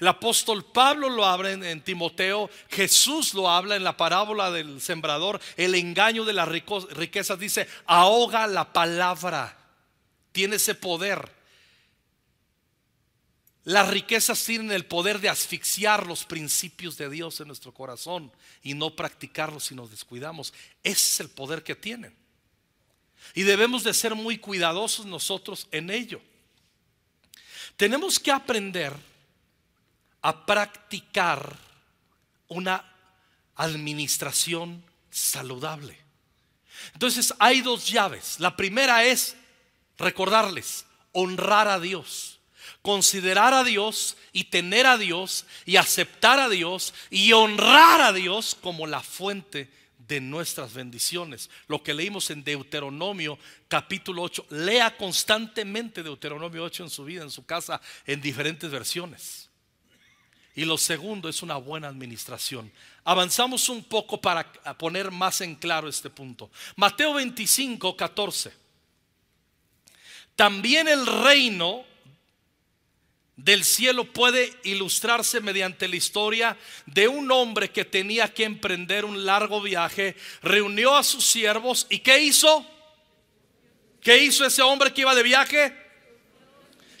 El 0.00 0.08
apóstol 0.08 0.64
Pablo 0.64 1.08
lo 1.08 1.24
habla 1.24 1.52
en, 1.52 1.80
Timoteo, 1.84 2.50
Jesús 2.68 3.34
lo 3.34 3.48
habla 3.48 3.76
en 3.76 3.84
la 3.84 3.96
parábola 3.96 4.50
del 4.50 4.80
sembrador, 4.80 5.40
el 5.56 5.76
engaño 5.76 6.24
de 6.24 6.32
las 6.32 6.48
riquezas 6.48 7.38
dice, 7.38 7.68
ahoga 7.86 8.48
la 8.48 8.72
palabra, 8.72 9.56
tiene 10.32 10.56
ese 10.56 10.74
poder. 10.74 11.30
Las 13.62 13.90
riquezas 13.90 14.44
tienen 14.44 14.72
el 14.72 14.86
poder 14.86 15.20
de 15.20 15.28
asfixiar 15.28 16.04
los 16.04 16.24
principios 16.24 16.96
de 16.96 17.08
Dios 17.08 17.38
en 17.40 17.46
nuestro 17.46 17.72
corazón 17.72 18.32
y 18.64 18.74
no 18.74 18.96
practicarlos 18.96 19.66
si 19.66 19.76
nos 19.76 19.92
descuidamos. 19.92 20.52
Ese 20.82 21.12
es 21.12 21.20
el 21.20 21.28
poder 21.28 21.62
que 21.62 21.76
tienen. 21.76 22.21
Y 23.34 23.42
debemos 23.42 23.84
de 23.84 23.94
ser 23.94 24.14
muy 24.14 24.38
cuidadosos 24.38 25.06
nosotros 25.06 25.68
en 25.70 25.90
ello. 25.90 26.20
Tenemos 27.76 28.18
que 28.18 28.30
aprender 28.30 28.92
a 30.20 30.46
practicar 30.46 31.56
una 32.48 32.84
administración 33.56 34.84
saludable. 35.10 35.98
Entonces 36.92 37.34
hay 37.38 37.60
dos 37.60 37.88
llaves. 37.88 38.38
La 38.38 38.56
primera 38.56 39.04
es 39.04 39.36
recordarles, 39.98 40.84
honrar 41.12 41.68
a 41.68 41.78
Dios, 41.80 42.40
considerar 42.82 43.54
a 43.54 43.64
Dios 43.64 44.16
y 44.32 44.44
tener 44.44 44.86
a 44.86 44.98
Dios 44.98 45.46
y 45.64 45.76
aceptar 45.76 46.40
a 46.40 46.48
Dios 46.48 46.94
y 47.10 47.32
honrar 47.32 48.00
a 48.00 48.12
Dios 48.12 48.56
como 48.60 48.86
la 48.86 49.00
fuente 49.00 49.70
de 50.12 50.20
nuestras 50.20 50.74
bendiciones. 50.74 51.48
Lo 51.68 51.82
que 51.82 51.94
leímos 51.94 52.30
en 52.30 52.44
Deuteronomio 52.44 53.38
capítulo 53.66 54.22
8. 54.22 54.46
Lea 54.50 54.94
constantemente 54.94 56.02
Deuteronomio 56.02 56.64
8 56.64 56.84
en 56.84 56.90
su 56.90 57.04
vida, 57.04 57.22
en 57.22 57.30
su 57.30 57.46
casa, 57.46 57.80
en 58.06 58.20
diferentes 58.20 58.70
versiones. 58.70 59.48
Y 60.54 60.66
lo 60.66 60.76
segundo 60.76 61.30
es 61.30 61.42
una 61.42 61.56
buena 61.56 61.88
administración. 61.88 62.70
Avanzamos 63.04 63.70
un 63.70 63.82
poco 63.84 64.20
para 64.20 64.52
poner 64.76 65.10
más 65.10 65.40
en 65.40 65.54
claro 65.54 65.88
este 65.88 66.10
punto. 66.10 66.50
Mateo 66.76 67.14
25, 67.14 67.96
14. 67.96 68.52
También 70.36 70.88
el 70.88 71.06
reino 71.06 71.86
del 73.44 73.64
cielo 73.64 74.04
puede 74.04 74.52
ilustrarse 74.62 75.40
mediante 75.40 75.88
la 75.88 75.96
historia 75.96 76.56
de 76.86 77.08
un 77.08 77.30
hombre 77.32 77.70
que 77.70 77.84
tenía 77.84 78.32
que 78.32 78.44
emprender 78.44 79.04
un 79.04 79.26
largo 79.26 79.60
viaje, 79.60 80.14
reunió 80.42 80.94
a 80.94 81.02
sus 81.02 81.24
siervos 81.24 81.88
y 81.90 81.98
¿qué 81.98 82.20
hizo? 82.20 82.64
¿Qué 84.00 84.18
hizo 84.18 84.44
ese 84.44 84.62
hombre 84.62 84.92
que 84.92 85.00
iba 85.00 85.14
de 85.14 85.24
viaje? 85.24 85.76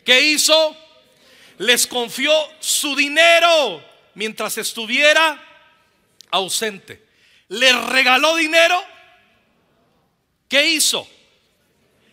¿Qué 0.04 0.20
hizo? 0.20 0.76
Les 1.58 1.86
confió 1.86 2.32
su 2.58 2.96
dinero 2.96 3.84
mientras 4.14 4.58
estuviera 4.58 5.40
ausente. 6.30 7.06
¿Les 7.48 7.76
regaló 7.86 8.34
dinero? 8.34 8.82
¿Qué 10.48 10.70
hizo? 10.70 11.08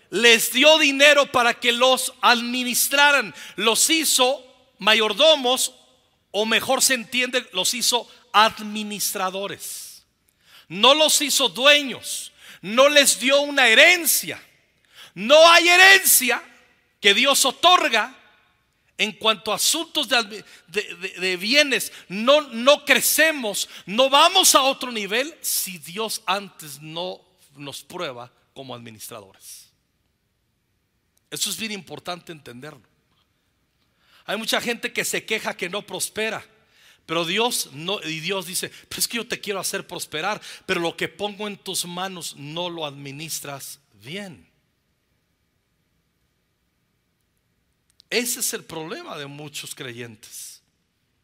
Les 0.09 0.51
dio 0.51 0.77
dinero 0.79 1.31
para 1.31 1.53
que 1.53 1.71
los 1.71 2.13
administraran. 2.21 3.33
Los 3.55 3.89
hizo 3.89 4.43
mayordomos, 4.79 5.73
o 6.31 6.45
mejor 6.45 6.81
se 6.81 6.95
entiende, 6.95 7.47
los 7.53 7.73
hizo 7.73 8.07
administradores. 8.33 10.03
No 10.67 10.93
los 10.93 11.21
hizo 11.21 11.49
dueños, 11.49 12.31
no 12.61 12.89
les 12.89 13.19
dio 13.19 13.41
una 13.41 13.67
herencia. 13.67 14.41
No 15.15 15.49
hay 15.49 15.67
herencia 15.67 16.41
que 17.01 17.13
Dios 17.13 17.43
otorga 17.45 18.15
en 18.97 19.13
cuanto 19.13 19.51
a 19.51 19.55
asuntos 19.55 20.07
de, 20.07 21.37
bienes. 21.37 21.91
No, 22.09 22.41
no 22.41 22.85
crecemos, 22.85 23.67
no 23.85 24.09
vamos 24.09 24.53
a 24.55 24.61
otro 24.61 24.91
nivel 24.91 25.35
si 25.41 25.77
Dios 25.79 26.21
antes 26.25 26.81
no 26.81 27.21
nos 27.55 27.81
prueba 27.81 28.31
como 28.53 28.75
administradores. 28.75 29.68
Eso 31.31 31.49
es 31.49 31.57
bien 31.57 31.71
importante 31.71 32.31
entenderlo. 32.31 32.87
Hay 34.25 34.37
mucha 34.37 34.61
gente 34.61 34.93
que 34.93 35.05
se 35.05 35.25
queja 35.25 35.55
que 35.57 35.69
no 35.69 35.85
prospera. 35.85 36.45
Pero 37.05 37.25
Dios 37.25 37.71
no, 37.73 37.99
y 38.03 38.19
Dios 38.19 38.45
dice, 38.45 38.69
pues 38.87 38.99
es 38.99 39.07
que 39.07 39.17
yo 39.17 39.27
te 39.27 39.39
quiero 39.39 39.59
hacer 39.59 39.87
prosperar, 39.87 40.39
pero 40.67 40.79
lo 40.79 40.95
que 40.95 41.07
pongo 41.07 41.47
en 41.47 41.57
tus 41.57 41.85
manos 41.85 42.35
no 42.35 42.69
lo 42.69 42.85
administras 42.85 43.79
bien. 44.03 44.47
Ese 48.11 48.41
es 48.41 48.53
el 48.53 48.63
problema 48.63 49.17
de 49.17 49.25
muchos 49.25 49.73
creyentes 49.73 50.61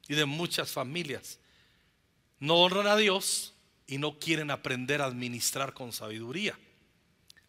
y 0.08 0.16
de 0.16 0.26
muchas 0.26 0.72
familias. 0.72 1.38
No 2.40 2.56
honran 2.56 2.88
a 2.88 2.98
Dios 2.98 3.54
y 3.86 4.00
no 4.00 4.18
quieren 4.18 4.50
aprender 4.50 5.04
a 5.04 5.06
administrar 5.06 5.76
con 5.76 5.94
sabiduría. 5.94 6.58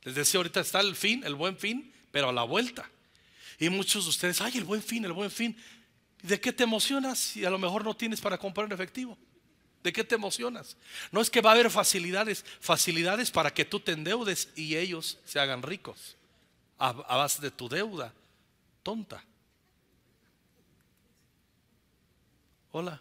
Les 0.02 0.14
decía 0.14 0.38
ahorita 0.38 0.60
está 0.60 0.80
el 0.80 0.94
fin, 0.94 1.24
el 1.24 1.34
buen 1.34 1.56
fin, 1.56 1.90
pero 2.16 2.30
a 2.30 2.32
la 2.32 2.44
vuelta. 2.44 2.88
Y 3.58 3.68
muchos 3.68 4.04
de 4.04 4.08
ustedes, 4.08 4.40
ay, 4.40 4.56
el 4.56 4.64
buen 4.64 4.82
fin, 4.82 5.04
el 5.04 5.12
buen 5.12 5.30
fin. 5.30 5.54
¿De 6.22 6.40
qué 6.40 6.50
te 6.50 6.64
emocionas 6.64 7.18
si 7.18 7.44
a 7.44 7.50
lo 7.50 7.58
mejor 7.58 7.84
no 7.84 7.94
tienes 7.94 8.22
para 8.22 8.38
comprar 8.38 8.64
en 8.64 8.72
efectivo? 8.72 9.18
¿De 9.82 9.92
qué 9.92 10.02
te 10.02 10.14
emocionas? 10.14 10.78
No 11.12 11.20
es 11.20 11.28
que 11.28 11.42
va 11.42 11.50
a 11.50 11.52
haber 11.52 11.70
facilidades, 11.70 12.42
facilidades 12.58 13.30
para 13.30 13.52
que 13.52 13.66
tú 13.66 13.80
te 13.80 13.92
endeudes 13.92 14.48
y 14.56 14.76
ellos 14.76 15.18
se 15.26 15.38
hagan 15.38 15.62
ricos 15.62 16.16
a, 16.78 16.88
a 16.88 17.16
base 17.16 17.42
de 17.42 17.50
tu 17.50 17.68
deuda 17.68 18.14
tonta. 18.82 19.22
Hola. 22.72 22.98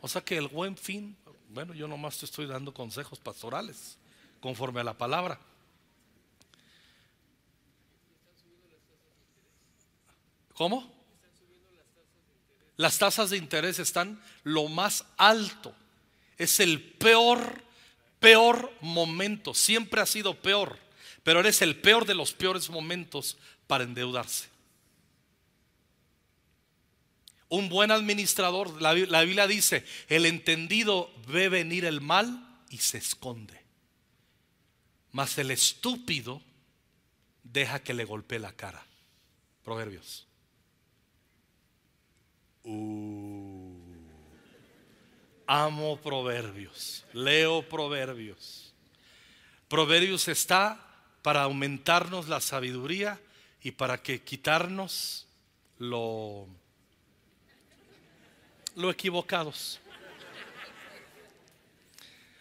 O 0.00 0.08
sea 0.08 0.22
que 0.22 0.38
el 0.38 0.48
buen 0.48 0.78
fin, 0.78 1.14
bueno, 1.50 1.74
yo 1.74 1.86
nomás 1.86 2.16
te 2.16 2.24
estoy 2.24 2.46
dando 2.46 2.72
consejos 2.72 3.18
pastorales 3.18 3.98
conforme 4.40 4.80
a 4.80 4.84
la 4.84 4.96
palabra. 4.96 5.38
¿Cómo? 10.58 10.92
Las 12.76 12.98
tasas 12.98 13.30
de 13.30 13.36
interés 13.36 13.78
están 13.78 14.20
lo 14.42 14.66
más 14.66 15.04
alto. 15.16 15.72
Es 16.36 16.58
el 16.58 16.82
peor, 16.82 17.62
peor 18.18 18.74
momento. 18.80 19.54
Siempre 19.54 20.00
ha 20.00 20.06
sido 20.06 20.34
peor, 20.34 20.76
pero 21.22 21.38
eres 21.38 21.62
el 21.62 21.76
peor 21.76 22.06
de 22.06 22.16
los 22.16 22.32
peores 22.32 22.70
momentos 22.70 23.38
para 23.68 23.84
endeudarse. 23.84 24.48
Un 27.48 27.68
buen 27.68 27.92
administrador, 27.92 28.82
la, 28.82 28.94
la 28.94 29.22
Biblia 29.22 29.46
dice, 29.46 29.84
el 30.08 30.26
entendido 30.26 31.14
ve 31.28 31.48
venir 31.48 31.84
el 31.84 32.00
mal 32.00 32.64
y 32.68 32.78
se 32.78 32.98
esconde. 32.98 33.62
Mas 35.12 35.38
el 35.38 35.52
estúpido 35.52 36.42
deja 37.44 37.80
que 37.80 37.94
le 37.94 38.04
golpee 38.04 38.40
la 38.40 38.50
cara. 38.50 38.84
Proverbios. 39.62 40.27
Uh. 42.70 43.72
amo 45.46 45.96
proverbios, 45.96 47.04
leo 47.14 47.66
proverbios. 47.66 48.74
Proverbios 49.68 50.28
está 50.28 50.78
para 51.22 51.44
aumentarnos 51.44 52.28
la 52.28 52.42
sabiduría 52.42 53.18
y 53.62 53.70
para 53.70 54.02
que 54.02 54.22
quitarnos 54.22 55.26
lo, 55.78 56.46
lo 58.76 58.90
equivocados. 58.90 59.80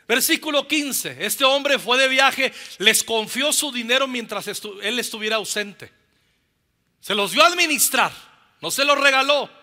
Versículo 0.09 0.67
15. 0.67 1.25
Este 1.25 1.45
hombre 1.45 1.79
fue 1.79 1.97
de 1.97 2.09
viaje, 2.09 2.53
les 2.79 3.01
confió 3.01 3.53
su 3.53 3.71
dinero 3.71 4.07
mientras 4.07 4.47
él 4.47 4.99
estuviera 4.99 5.37
ausente. 5.37 5.91
Se 6.99 7.15
los 7.15 7.31
dio 7.31 7.43
a 7.43 7.47
administrar, 7.47 8.11
no 8.59 8.71
se 8.71 8.83
los 8.83 8.99
regaló. 8.99 9.56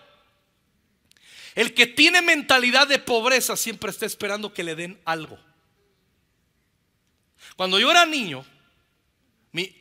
El 1.55 1.73
que 1.73 1.87
tiene 1.87 2.21
mentalidad 2.21 2.87
de 2.87 2.99
pobreza 2.99 3.55
siempre 3.55 3.89
está 3.89 4.05
esperando 4.05 4.53
que 4.53 4.63
le 4.63 4.75
den 4.75 4.99
algo. 5.05 5.39
Cuando 7.55 7.79
yo 7.79 7.89
era 7.89 8.05
niño, 8.05 8.45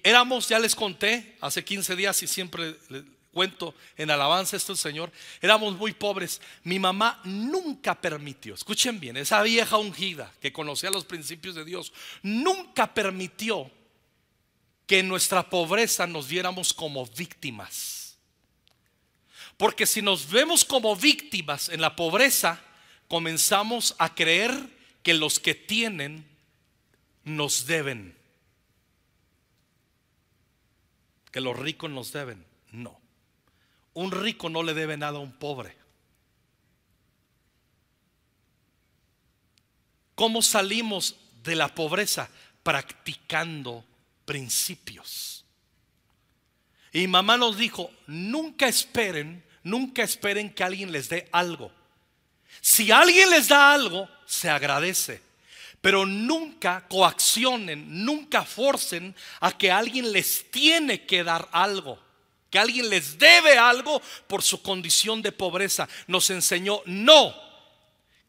éramos, 0.05 0.49
ya 0.49 0.61
les 0.61 0.77
conté, 0.77 1.37
hace 1.41 1.65
15 1.65 1.97
días 1.97 2.23
y 2.23 2.29
siempre 2.29 2.77
cuento 3.33 3.75
en 3.97 4.13
alabanza 4.13 4.57
esto 4.57 4.73
el 4.73 4.79
Señor, 4.79 5.11
éramos 5.43 5.77
muy 5.77 5.93
pobres. 5.93 6.41
Mi 6.63 6.79
mamá 6.79 7.21
nunca 7.25 8.01
permitió, 8.01 8.55
escuchen 8.55 9.01
bien, 9.01 9.17
esa 9.17 9.43
vieja 9.43 9.77
ungida 9.77 10.33
que 10.41 10.53
conocía 10.53 10.91
los 10.91 11.05
principios 11.05 11.57
de 11.57 11.65
Dios, 11.65 11.93
nunca 12.23 12.95
permitió 12.95 13.69
que 14.87 15.01
en 15.01 15.09
nuestra 15.09 15.51
pobreza 15.51 16.07
nos 16.07 16.29
viéramos 16.29 16.73
como 16.73 17.05
víctimas. 17.07 18.04
Porque 19.57 19.87
si 19.87 20.03
nos 20.03 20.29
vemos 20.31 20.65
como 20.65 20.97
víctimas 20.97 21.69
en 21.69 21.81
la 21.81 21.95
pobreza, 21.97 22.61
comenzamos 23.09 23.95
a 23.99 24.15
creer 24.15 24.53
que 25.03 25.15
los 25.15 25.39
que 25.39 25.55
tienen 25.55 26.27
nos 27.25 27.67
deben. 27.67 28.17
Que 31.31 31.41
los 31.41 31.59
ricos 31.59 31.91
nos 31.91 32.13
deben. 32.13 32.45
No. 32.73 33.01
Un 33.93 34.11
rico 34.11 34.49
no 34.49 34.63
le 34.63 34.75
debe 34.75 34.97
nada 34.97 35.19
a 35.19 35.23
un 35.23 35.33
pobre. 35.33 35.77
¿Cómo 40.15 40.43
salimos 40.43 41.17
de 41.43 41.57
la 41.57 41.75
pobreza? 41.75 42.29
Practicando 42.63 43.85
principios. 44.25 45.44
Y 46.95 47.07
mamá 47.07 47.37
nos 47.37 47.59
dijo, 47.59 47.91
nunca 48.07 48.67
esperen 48.67 49.45
nunca 49.65 50.03
esperen 50.03 50.51
que 50.51 50.63
alguien 50.63 50.93
les 50.93 51.09
dé 51.09 51.29
algo. 51.33 51.73
Si 52.61 52.93
alguien 52.93 53.29
les 53.31 53.49
da 53.49 53.73
algo, 53.73 54.09
se 54.27 54.49
agradece. 54.49 55.21
Pero 55.81 56.07
nunca 56.07 56.87
coaccionen, 56.89 58.05
nunca 58.05 58.45
forcen 58.45 59.15
a 59.41 59.53
que 59.53 59.71
alguien 59.71 60.13
les 60.13 60.51
tiene 60.51 61.05
que 61.05 61.25
dar 61.25 61.49
algo. 61.51 61.99
Que 62.49 62.59
alguien 62.59 62.89
les 62.89 63.19
debe 63.19 63.59
algo 63.59 64.01
por 64.29 64.43
su 64.43 64.63
condición 64.63 65.21
de 65.21 65.33
pobreza. 65.33 65.89
Nos 66.07 66.31
enseñó, 66.31 66.81
no. 66.87 67.35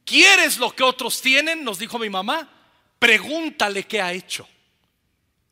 ¿Quieres 0.03 0.57
lo 0.57 0.75
que 0.75 0.83
otros 0.83 1.21
tienen? 1.21 1.63
Nos 1.63 1.79
dijo 1.79 1.99
mi 1.99 2.09
mamá. 2.09 2.49
Pregúntale 2.99 3.83
qué 3.83 4.01
ha 4.01 4.11
hecho. 4.11 4.47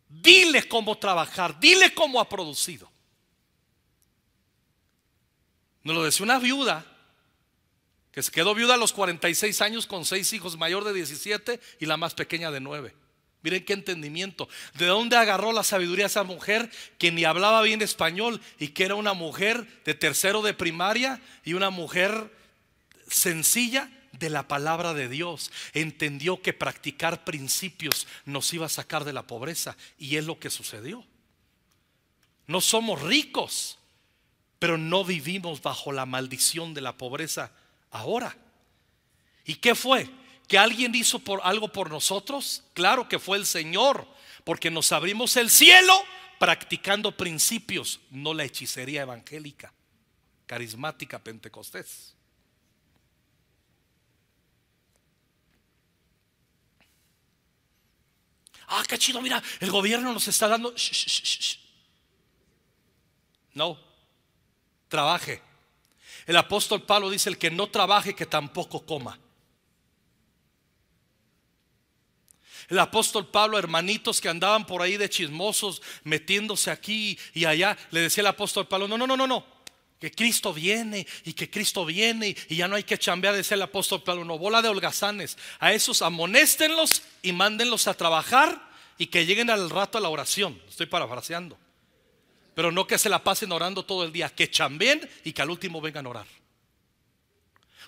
Dile 0.10 0.68
cómo 0.68 0.98
trabajar. 0.98 1.58
Dile 1.60 1.94
cómo 1.94 2.20
ha 2.20 2.28
producido. 2.28 2.93
Nos 5.84 5.96
lo 5.96 6.04
decía 6.04 6.24
una 6.24 6.40
viuda 6.40 6.86
que 8.12 8.22
se 8.22 8.32
quedó 8.32 8.54
viuda 8.54 8.76
a 8.76 8.78
los 8.78 8.94
46 8.94 9.62
años 9.62 9.88
con 9.88 10.06
seis 10.06 10.34
hijos, 10.34 10.58
mayor 10.58 10.84
de 10.84 10.94
17 10.94 11.60
y 11.80 11.86
la 11.86 11.98
más 11.98 12.14
pequeña 12.14 12.52
de 12.52 12.60
9. 12.60 12.94
Miren 13.42 13.66
qué 13.66 13.74
entendimiento. 13.74 14.48
¿De 14.76 14.86
dónde 14.86 15.18
agarró 15.18 15.52
la 15.52 15.64
sabiduría 15.64 16.06
esa 16.06 16.24
mujer 16.24 16.70
que 16.98 17.12
ni 17.12 17.26
hablaba 17.26 17.62
bien 17.62 17.82
español 17.82 18.40
y 18.60 18.70
que 18.70 18.86
era 18.86 18.96
una 18.96 19.14
mujer 19.14 19.68
de 19.84 19.96
tercero 19.96 20.42
de 20.42 20.54
primaria 20.54 21.22
y 21.44 21.54
una 21.54 21.70
mujer 21.70 22.32
sencilla? 23.08 23.90
de 24.14 24.30
la 24.30 24.48
palabra 24.48 24.94
de 24.94 25.10
Dios, 25.10 25.52
entendió 25.74 26.42
que 26.42 26.54
practicar 26.54 27.26
principios 27.26 28.08
nos 28.26 28.54
iba 28.54 28.68
a 28.68 28.70
sacar 28.70 29.06
de 29.06 29.12
la 29.12 29.24
pobreza 29.26 29.76
y 29.98 30.18
es 30.18 30.26
lo 30.26 30.40
que 30.40 30.52
sucedió. 30.52 31.04
No 32.46 32.62
somos 32.62 33.02
ricos, 33.02 33.80
pero 34.64 34.78
no 34.78 35.04
vivimos 35.04 35.62
bajo 35.62 35.92
la 35.92 36.06
maldición 36.06 36.74
de 36.74 36.80
la 36.80 36.98
pobreza 36.98 37.52
ahora. 37.92 38.34
¿Y 39.44 39.56
qué 39.56 39.76
fue? 39.76 40.10
¿Que 40.48 40.58
alguien 40.58 40.96
hizo 40.96 41.22
algo 41.44 41.68
por 41.68 41.90
nosotros? 41.90 42.64
Claro 42.74 43.10
que 43.10 43.20
fue 43.20 43.38
el 43.38 43.46
Señor, 43.46 44.08
porque 44.46 44.72
nos 44.72 44.94
abrimos 44.94 45.36
el 45.36 45.50
cielo 45.50 45.94
practicando 46.40 47.12
principios, 47.12 48.00
no 48.10 48.34
la 48.34 48.46
hechicería 48.46 49.02
evangélica, 49.02 49.74
carismática 50.46 51.20
pentecostés. 51.20 52.16
Ah, 58.68 58.86
qué 58.88 58.98
chido, 58.98 59.22
mira, 59.22 59.44
el 59.60 59.72
gobierno 59.72 60.14
nos 60.14 60.26
está 60.30 60.48
dando... 60.48 60.74
no, 63.56 63.93
trabaje. 64.94 65.42
El 66.28 66.38
apóstol 66.38 66.84
Pablo 66.84 67.10
dice, 67.10 67.28
el 67.28 67.40
que 67.40 67.50
no 67.50 67.68
trabaje, 67.68 68.14
que 68.14 68.28
tampoco 68.28 68.86
coma. 68.86 69.20
El 72.70 72.78
apóstol 72.78 73.28
Pablo, 73.32 73.58
hermanitos 73.58 74.22
que 74.22 74.30
andaban 74.30 74.68
por 74.68 74.84
ahí 74.84 74.98
de 74.98 75.10
chismosos, 75.10 75.82
metiéndose 76.04 76.70
aquí 76.70 77.18
y 77.34 77.46
allá, 77.46 77.76
le 77.90 78.02
decía 78.02 78.22
el 78.22 78.28
apóstol 78.28 78.68
Pablo, 78.68 78.88
no, 78.88 78.96
no, 78.96 79.08
no, 79.08 79.18
no, 79.18 79.26
no, 79.26 79.44
que 80.00 80.12
Cristo 80.12 80.54
viene 80.54 81.08
y 81.26 81.34
que 81.34 81.50
Cristo 81.50 81.86
viene 81.86 82.36
y 82.48 82.56
ya 82.56 82.68
no 82.68 82.76
hay 82.76 82.84
que 82.84 83.00
chambear, 83.00 83.36
decía 83.36 83.56
el 83.56 83.64
apóstol 83.64 84.04
Pablo, 84.04 84.24
no, 84.24 84.38
bola 84.38 84.62
de 84.62 84.70
holgazanes, 84.70 85.40
a 85.60 85.74
esos 85.74 86.04
amonéstenlos 86.04 87.02
y 87.24 87.32
mándenlos 87.32 87.88
a 87.88 87.96
trabajar 87.96 88.72
y 89.00 89.08
que 89.08 89.26
lleguen 89.26 89.50
al 89.50 89.72
rato 89.72 89.98
a 89.98 90.02
la 90.02 90.10
oración, 90.10 90.62
estoy 90.70 90.86
parafraseando, 90.86 91.58
pero 92.54 92.72
no 92.72 92.88
que 92.88 92.98
se 92.98 93.10
la 93.10 93.24
pasen 93.24 93.52
orando 93.52 93.84
todo 93.84 94.04
el 94.04 94.12
día, 94.12 94.30
que 94.30 94.50
chambeen 94.50 95.10
y 95.24 95.34
que 95.34 95.42
al 95.42 95.50
último 95.50 95.82
vengan 95.82 96.06
a 96.06 96.10
orar. 96.10 96.28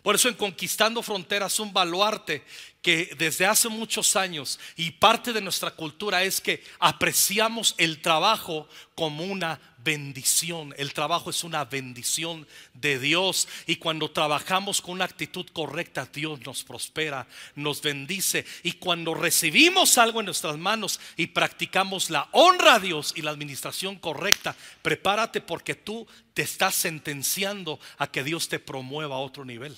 Por 0.05 0.13
eso 0.13 0.29
en 0.29 0.35
Conquistando 0.35 1.01
Fronteras 1.01 1.59
un 1.59 1.73
baluarte 1.73 2.45
que 2.83 3.15
desde 3.17 3.47
hace 3.47 3.69
muchos 3.69 4.15
años 4.15 4.59
y 4.75 4.91
parte 4.91 5.33
de 5.33 5.41
nuestra 5.41 5.71
cultura 5.71 6.21
es 6.23 6.39
que 6.39 6.63
apreciamos 6.77 7.73
el 7.79 8.01
trabajo 8.03 8.69
como 8.93 9.23
una 9.23 9.59
bendición. 9.85 10.73
El 10.77 10.93
trabajo 10.93 11.29
es 11.29 11.45
una 11.45 11.63
bendición 11.63 12.45
de 12.73 12.99
Dios 12.99 13.47
y 13.67 13.77
cuando 13.77 14.11
trabajamos 14.11 14.81
con 14.81 14.95
una 14.95 15.05
actitud 15.05 15.45
correcta, 15.53 16.09
Dios 16.11 16.41
nos 16.41 16.65
prospera, 16.65 17.27
nos 17.55 17.81
bendice 17.81 18.45
y 18.63 18.73
cuando 18.73 19.13
recibimos 19.13 19.97
algo 19.97 20.19
en 20.19 20.25
nuestras 20.25 20.57
manos 20.57 20.99
y 21.15 21.27
practicamos 21.27 22.09
la 22.09 22.27
honra 22.33 22.75
a 22.75 22.79
Dios 22.79 23.13
y 23.15 23.21
la 23.21 23.31
administración 23.31 23.97
correcta, 23.97 24.55
prepárate 24.81 25.39
porque 25.39 25.75
tú 25.75 26.05
te 26.33 26.41
estás 26.41 26.75
sentenciando 26.75 27.79
a 27.97 28.07
que 28.07 28.23
Dios 28.23 28.49
te 28.49 28.59
promueva 28.59 29.15
a 29.15 29.19
otro 29.19 29.45
nivel. 29.45 29.77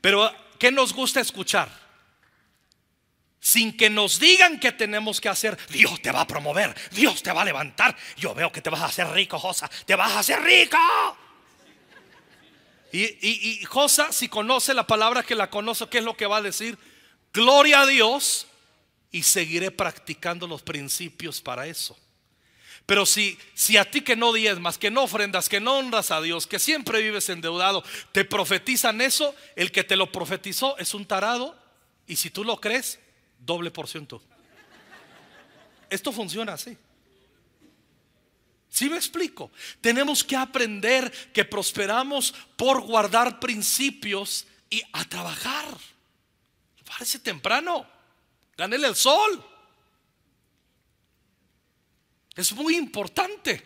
Pero 0.00 0.32
¿qué 0.58 0.70
nos 0.70 0.94
gusta 0.94 1.20
escuchar? 1.20 1.85
Sin 3.46 3.76
que 3.76 3.88
nos 3.88 4.18
digan 4.18 4.58
qué 4.58 4.72
tenemos 4.72 5.20
que 5.20 5.28
hacer, 5.28 5.56
Dios 5.68 6.02
te 6.02 6.10
va 6.10 6.22
a 6.22 6.26
promover, 6.26 6.74
Dios 6.90 7.22
te 7.22 7.30
va 7.30 7.42
a 7.42 7.44
levantar. 7.44 7.96
Yo 8.16 8.34
veo 8.34 8.50
que 8.50 8.60
te 8.60 8.70
vas 8.70 8.80
a 8.80 8.86
hacer 8.86 9.06
rico, 9.10 9.38
Josa, 9.38 9.70
te 9.84 9.94
vas 9.94 10.10
a 10.10 10.18
hacer 10.18 10.42
rico. 10.42 10.76
Y, 12.90 13.62
Josa, 13.64 14.10
si 14.10 14.28
conoce 14.28 14.74
la 14.74 14.84
palabra 14.84 15.22
que 15.22 15.36
la 15.36 15.48
conoce, 15.48 15.86
¿qué 15.88 15.98
es 15.98 16.04
lo 16.04 16.16
que 16.16 16.26
va 16.26 16.38
a 16.38 16.42
decir? 16.42 16.76
Gloria 17.32 17.82
a 17.82 17.86
Dios 17.86 18.48
y 19.12 19.22
seguiré 19.22 19.70
practicando 19.70 20.48
los 20.48 20.62
principios 20.62 21.40
para 21.40 21.68
eso. 21.68 21.96
Pero 22.84 23.06
si, 23.06 23.38
si 23.54 23.76
a 23.76 23.88
ti 23.88 24.00
que 24.00 24.16
no 24.16 24.32
diezmas, 24.32 24.76
que 24.76 24.90
no 24.90 25.04
ofrendas, 25.04 25.48
que 25.48 25.60
no 25.60 25.78
honras 25.78 26.10
a 26.10 26.20
Dios, 26.20 26.48
que 26.48 26.58
siempre 26.58 27.00
vives 27.00 27.28
endeudado, 27.28 27.84
te 28.10 28.24
profetizan 28.24 29.00
eso, 29.00 29.36
el 29.54 29.70
que 29.70 29.84
te 29.84 29.94
lo 29.94 30.10
profetizó 30.10 30.76
es 30.78 30.94
un 30.94 31.06
tarado. 31.06 31.56
Y 32.08 32.16
si 32.16 32.30
tú 32.30 32.42
lo 32.42 32.60
crees, 32.60 32.98
doble 33.46 33.70
por 33.70 33.88
ciento. 33.88 34.20
Esto 35.88 36.12
funciona 36.12 36.54
así. 36.54 36.76
Si 38.68 38.90
me 38.90 38.96
explico? 38.96 39.50
Tenemos 39.80 40.22
que 40.22 40.36
aprender 40.36 41.10
que 41.32 41.44
prosperamos 41.44 42.34
por 42.56 42.82
guardar 42.82 43.40
principios 43.40 44.46
y 44.68 44.82
a 44.92 45.04
trabajar. 45.04 45.64
Parece 46.84 47.18
temprano. 47.20 47.86
Ganele 48.56 48.88
el 48.88 48.96
sol. 48.96 49.44
Es 52.34 52.52
muy 52.52 52.76
importante. 52.76 53.64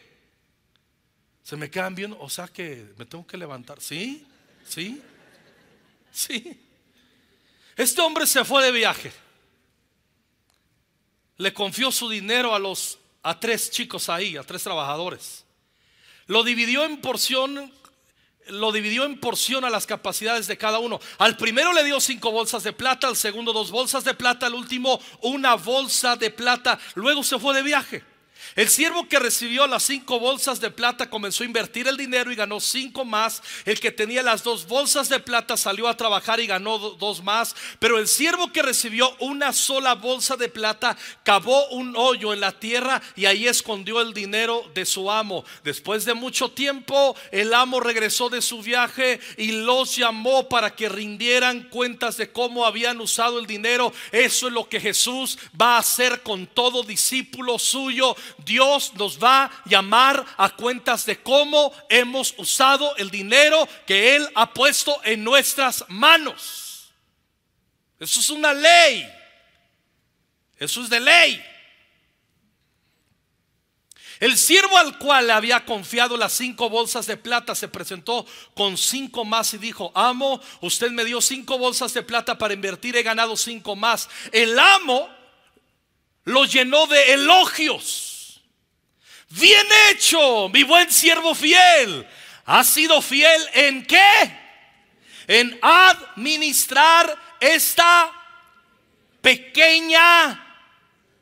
Se 1.42 1.56
me 1.56 1.70
quedan 1.70 1.94
viendo, 1.94 2.20
o 2.20 2.30
sea 2.30 2.46
que 2.46 2.92
me 2.96 3.04
tengo 3.04 3.26
que 3.26 3.36
levantar. 3.36 3.80
¿Sí? 3.80 4.24
¿Sí? 4.68 5.02
¿Sí? 6.12 6.60
Este 7.76 8.00
hombre 8.00 8.26
se 8.26 8.44
fue 8.44 8.64
de 8.64 8.70
viaje. 8.70 9.12
Le 11.40 11.54
confió 11.54 11.90
su 11.90 12.10
dinero 12.10 12.54
a 12.54 12.58
los 12.58 12.98
a 13.22 13.40
tres 13.40 13.70
chicos 13.70 14.10
ahí, 14.10 14.36
a 14.36 14.42
tres 14.42 14.62
trabajadores. 14.62 15.46
Lo 16.26 16.44
dividió 16.44 16.84
en 16.84 17.00
porción 17.00 17.72
lo 18.48 18.72
dividió 18.72 19.04
en 19.04 19.18
porción 19.18 19.64
a 19.64 19.70
las 19.70 19.86
capacidades 19.86 20.46
de 20.48 20.58
cada 20.58 20.80
uno. 20.80 21.00
Al 21.18 21.36
primero 21.36 21.72
le 21.72 21.84
dio 21.84 21.98
cinco 22.00 22.30
bolsas 22.30 22.62
de 22.62 22.72
plata, 22.72 23.06
al 23.06 23.16
segundo 23.16 23.52
dos 23.52 23.70
bolsas 23.70 24.04
de 24.04 24.12
plata, 24.12 24.46
al 24.46 24.54
último 24.54 25.00
una 25.22 25.54
bolsa 25.54 26.16
de 26.16 26.30
plata. 26.30 26.78
Luego 26.94 27.22
se 27.22 27.38
fue 27.38 27.54
de 27.54 27.62
viaje. 27.62 28.04
El 28.56 28.68
siervo 28.68 29.08
que 29.08 29.18
recibió 29.18 29.66
las 29.66 29.84
cinco 29.84 30.18
bolsas 30.18 30.60
de 30.60 30.70
plata 30.70 31.08
comenzó 31.08 31.44
a 31.44 31.46
invertir 31.46 31.86
el 31.86 31.96
dinero 31.96 32.32
y 32.32 32.36
ganó 32.36 32.58
cinco 32.58 33.04
más. 33.04 33.42
El 33.64 33.78
que 33.78 33.92
tenía 33.92 34.22
las 34.22 34.42
dos 34.42 34.66
bolsas 34.66 35.08
de 35.08 35.20
plata 35.20 35.56
salió 35.56 35.86
a 35.86 35.96
trabajar 35.96 36.40
y 36.40 36.46
ganó 36.46 36.78
dos 36.78 37.22
más. 37.22 37.54
Pero 37.78 37.98
el 37.98 38.08
siervo 38.08 38.52
que 38.52 38.62
recibió 38.62 39.14
una 39.20 39.52
sola 39.52 39.94
bolsa 39.94 40.36
de 40.36 40.48
plata 40.48 40.96
cavó 41.22 41.68
un 41.68 41.94
hoyo 41.96 42.32
en 42.32 42.40
la 42.40 42.52
tierra 42.52 43.00
y 43.14 43.26
ahí 43.26 43.46
escondió 43.46 44.00
el 44.00 44.12
dinero 44.12 44.64
de 44.74 44.84
su 44.84 45.10
amo. 45.10 45.44
Después 45.62 46.04
de 46.04 46.14
mucho 46.14 46.50
tiempo, 46.50 47.14
el 47.30 47.54
amo 47.54 47.78
regresó 47.78 48.28
de 48.28 48.42
su 48.42 48.62
viaje 48.62 49.20
y 49.36 49.52
los 49.52 49.94
llamó 49.94 50.48
para 50.48 50.74
que 50.74 50.88
rindieran 50.88 51.68
cuentas 51.70 52.16
de 52.16 52.32
cómo 52.32 52.66
habían 52.66 53.00
usado 53.00 53.38
el 53.38 53.46
dinero. 53.46 53.92
Eso 54.10 54.48
es 54.48 54.52
lo 54.52 54.68
que 54.68 54.80
Jesús 54.80 55.38
va 55.60 55.76
a 55.76 55.78
hacer 55.78 56.22
con 56.22 56.48
todo 56.48 56.82
discípulo 56.82 57.58
suyo 57.58 58.16
Dios 58.44 58.92
nos 58.94 59.22
va 59.22 59.44
a 59.44 59.50
llamar 59.64 60.24
a 60.36 60.50
cuentas 60.50 61.06
de 61.06 61.22
cómo 61.22 61.72
hemos 61.88 62.34
usado 62.38 62.96
el 62.96 63.10
dinero 63.10 63.68
que 63.86 64.16
Él 64.16 64.28
ha 64.34 64.52
puesto 64.52 65.00
en 65.04 65.24
nuestras 65.24 65.84
manos. 65.88 66.92
Eso 67.98 68.20
es 68.20 68.30
una 68.30 68.54
ley. 68.54 69.08
Eso 70.58 70.82
es 70.82 70.90
de 70.90 71.00
ley. 71.00 71.44
El 74.20 74.36
siervo 74.36 74.76
al 74.76 74.98
cual 74.98 75.28
le 75.28 75.32
había 75.32 75.64
confiado 75.64 76.18
las 76.18 76.34
cinco 76.34 76.68
bolsas 76.68 77.06
de 77.06 77.16
plata 77.16 77.54
se 77.54 77.68
presentó 77.68 78.26
con 78.54 78.76
cinco 78.76 79.24
más 79.24 79.54
y 79.54 79.58
dijo, 79.58 79.90
amo, 79.94 80.42
usted 80.60 80.90
me 80.90 81.06
dio 81.06 81.22
cinco 81.22 81.56
bolsas 81.56 81.94
de 81.94 82.02
plata 82.02 82.36
para 82.36 82.52
invertir, 82.52 82.94
he 82.96 83.02
ganado 83.02 83.34
cinco 83.34 83.76
más. 83.76 84.10
El 84.30 84.58
amo 84.58 85.08
lo 86.24 86.44
llenó 86.44 86.86
de 86.86 87.14
elogios. 87.14 88.09
Bien 89.30 89.66
hecho, 89.90 90.48
mi 90.48 90.64
buen 90.64 90.90
siervo 90.90 91.34
fiel. 91.34 92.06
¿Has 92.46 92.66
sido 92.66 93.00
fiel 93.00 93.40
en 93.54 93.86
qué? 93.86 94.38
En 95.28 95.56
administrar 95.62 97.16
esta 97.38 98.12
pequeña 99.20 100.66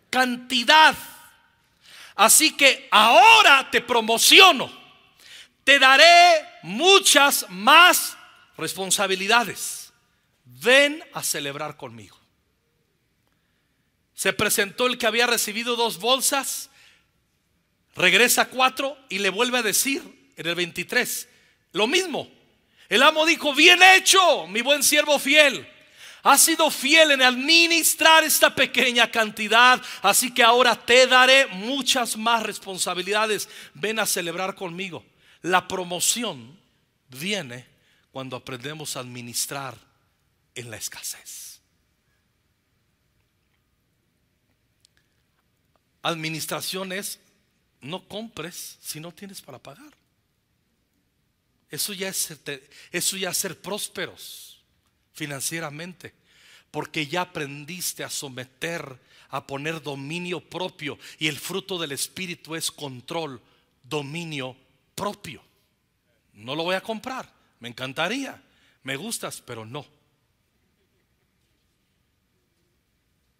cantidad. 0.08 0.96
Así 2.14 2.56
que 2.56 2.88
ahora 2.90 3.68
te 3.70 3.82
promociono. 3.82 4.72
Te 5.62 5.78
daré 5.78 6.48
muchas 6.62 7.44
más 7.50 8.16
responsabilidades. 8.56 9.92
Ven 10.46 11.04
a 11.12 11.22
celebrar 11.22 11.76
conmigo. 11.76 12.18
Se 14.14 14.32
presentó 14.32 14.86
el 14.86 14.96
que 14.96 15.06
había 15.06 15.26
recibido 15.26 15.76
dos 15.76 15.98
bolsas 15.98 16.70
Regresa 17.94 18.46
cuatro 18.48 18.96
y 19.08 19.18
le 19.18 19.30
vuelve 19.30 19.58
a 19.58 19.62
decir 19.62 20.02
en 20.36 20.46
el 20.46 20.54
23 20.54 21.28
lo 21.72 21.86
mismo. 21.86 22.30
El 22.88 23.02
amo 23.02 23.26
dijo, 23.26 23.54
bien 23.54 23.80
hecho, 23.82 24.46
mi 24.46 24.62
buen 24.62 24.82
siervo 24.82 25.18
fiel. 25.18 25.68
Has 26.22 26.42
sido 26.42 26.70
fiel 26.70 27.12
en 27.12 27.22
administrar 27.22 28.24
esta 28.24 28.54
pequeña 28.54 29.10
cantidad, 29.10 29.80
así 30.02 30.32
que 30.32 30.42
ahora 30.42 30.74
te 30.74 31.06
daré 31.06 31.46
muchas 31.46 32.16
más 32.16 32.42
responsabilidades. 32.42 33.48
Ven 33.74 33.98
a 33.98 34.06
celebrar 34.06 34.54
conmigo. 34.54 35.04
La 35.42 35.68
promoción 35.68 36.58
viene 37.08 37.66
cuando 38.10 38.36
aprendemos 38.36 38.96
a 38.96 39.00
administrar 39.00 39.76
en 40.54 40.70
la 40.70 40.76
escasez. 40.76 41.60
Administración 46.02 46.92
es 46.92 47.20
no 47.80 48.06
compres 48.08 48.78
si 48.80 49.00
no 49.00 49.12
tienes 49.12 49.40
para 49.40 49.58
pagar. 49.58 49.92
Eso 51.70 51.92
ya 51.92 52.08
es, 52.08 52.34
eso 52.92 53.16
ya 53.16 53.32
ser 53.34 53.60
prósperos 53.60 54.60
financieramente, 55.12 56.14
porque 56.70 57.06
ya 57.06 57.22
aprendiste 57.22 58.04
a 58.04 58.10
someter, 58.10 58.98
a 59.30 59.46
poner 59.46 59.82
dominio 59.82 60.40
propio 60.40 60.98
y 61.18 61.28
el 61.28 61.38
fruto 61.38 61.78
del 61.78 61.92
Espíritu 61.92 62.54
es 62.54 62.70
control, 62.70 63.40
dominio 63.82 64.56
propio. 64.94 65.42
No 66.32 66.54
lo 66.54 66.62
voy 66.62 66.76
a 66.76 66.80
comprar, 66.80 67.30
me 67.60 67.68
encantaría, 67.68 68.42
me 68.82 68.96
gustas, 68.96 69.42
pero 69.42 69.66
no. 69.66 69.97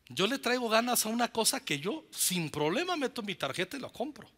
Yo 0.09 0.27
le 0.27 0.39
traigo 0.39 0.69
ganas 0.69 1.05
a 1.05 1.11
una 1.11 1.31
cosa 1.31 1.65
que 1.65 1.79
yo 1.79 2.07
sin 2.11 2.51
problema 2.51 2.97
meto 2.97 3.23
mi 3.23 3.35
tarjeta 3.35 3.77
y 3.77 3.81
la 3.81 3.91
compro. 3.91 4.29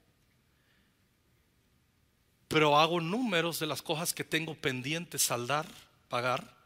Pero 2.48 2.76
hago 2.76 3.00
números 3.00 3.61
de 3.61 3.66
las 3.66 3.80
cosas 3.80 4.12
que 4.12 4.24
tengo 4.24 4.56
pendientes 4.56 5.22
saldar, 5.22 5.68
pagar. 6.09 6.56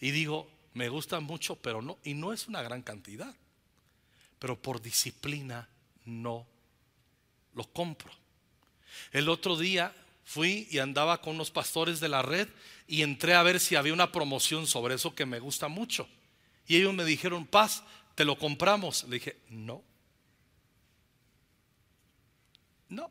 Y 0.00 0.10
digo, 0.10 0.50
me 0.74 0.88
gusta 0.88 1.20
mucho, 1.20 1.54
pero 1.56 1.80
no. 1.80 1.98
Y 2.02 2.14
no 2.14 2.32
es 2.32 2.48
una 2.48 2.62
gran 2.62 2.82
cantidad. 2.82 3.32
Pero 4.40 4.60
por 4.60 4.82
disciplina 4.82 5.68
no 6.04 6.44
lo 7.54 7.64
compro. 7.72 8.10
El 9.12 9.28
otro 9.28 9.56
día 9.56 9.94
fui 10.24 10.66
y 10.70 10.78
andaba 10.78 11.20
con 11.20 11.36
unos 11.36 11.52
pastores 11.52 12.00
de 12.00 12.08
la 12.08 12.22
red 12.22 12.48
y 12.88 13.02
entré 13.02 13.34
a 13.34 13.42
ver 13.42 13.60
si 13.60 13.76
había 13.76 13.92
una 13.92 14.10
promoción 14.10 14.66
sobre 14.66 14.96
eso 14.96 15.14
que 15.14 15.26
me 15.26 15.38
gusta 15.38 15.68
mucho. 15.68 16.08
Y 16.66 16.76
ellos 16.76 16.94
me 16.94 17.04
dijeron, 17.04 17.46
Paz, 17.46 17.82
te 18.14 18.24
lo 18.24 18.38
compramos. 18.38 19.04
Le 19.04 19.14
dije, 19.16 19.36
no. 19.48 19.82
No. 22.88 23.10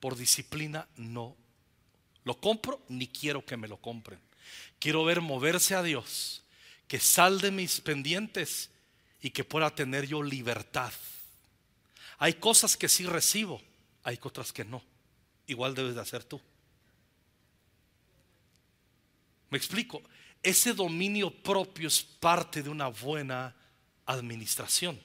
Por 0.00 0.16
disciplina 0.16 0.88
no 0.96 1.36
lo 2.24 2.38
compro 2.38 2.80
ni 2.88 3.08
quiero 3.08 3.44
que 3.44 3.56
me 3.56 3.68
lo 3.68 3.78
compren. 3.78 4.20
Quiero 4.78 5.04
ver 5.04 5.20
moverse 5.20 5.74
a 5.74 5.82
Dios, 5.82 6.42
que 6.88 6.98
sal 6.98 7.40
de 7.40 7.50
mis 7.50 7.80
pendientes 7.80 8.70
y 9.20 9.30
que 9.30 9.44
pueda 9.44 9.74
tener 9.74 10.06
yo 10.06 10.22
libertad. 10.22 10.92
Hay 12.18 12.34
cosas 12.34 12.76
que 12.76 12.88
sí 12.88 13.06
recibo, 13.06 13.60
hay 14.02 14.18
otras 14.22 14.52
que 14.52 14.64
no. 14.64 14.82
Igual 15.46 15.74
debes 15.74 15.94
de 15.94 16.00
hacer 16.00 16.24
tú. 16.24 16.40
Me 19.50 19.58
explico. 19.58 20.02
Ese 20.42 20.72
dominio 20.72 21.30
propio 21.30 21.88
es 21.88 22.02
parte 22.02 22.62
de 22.62 22.70
una 22.70 22.88
buena 22.88 23.54
administración. 24.12 25.00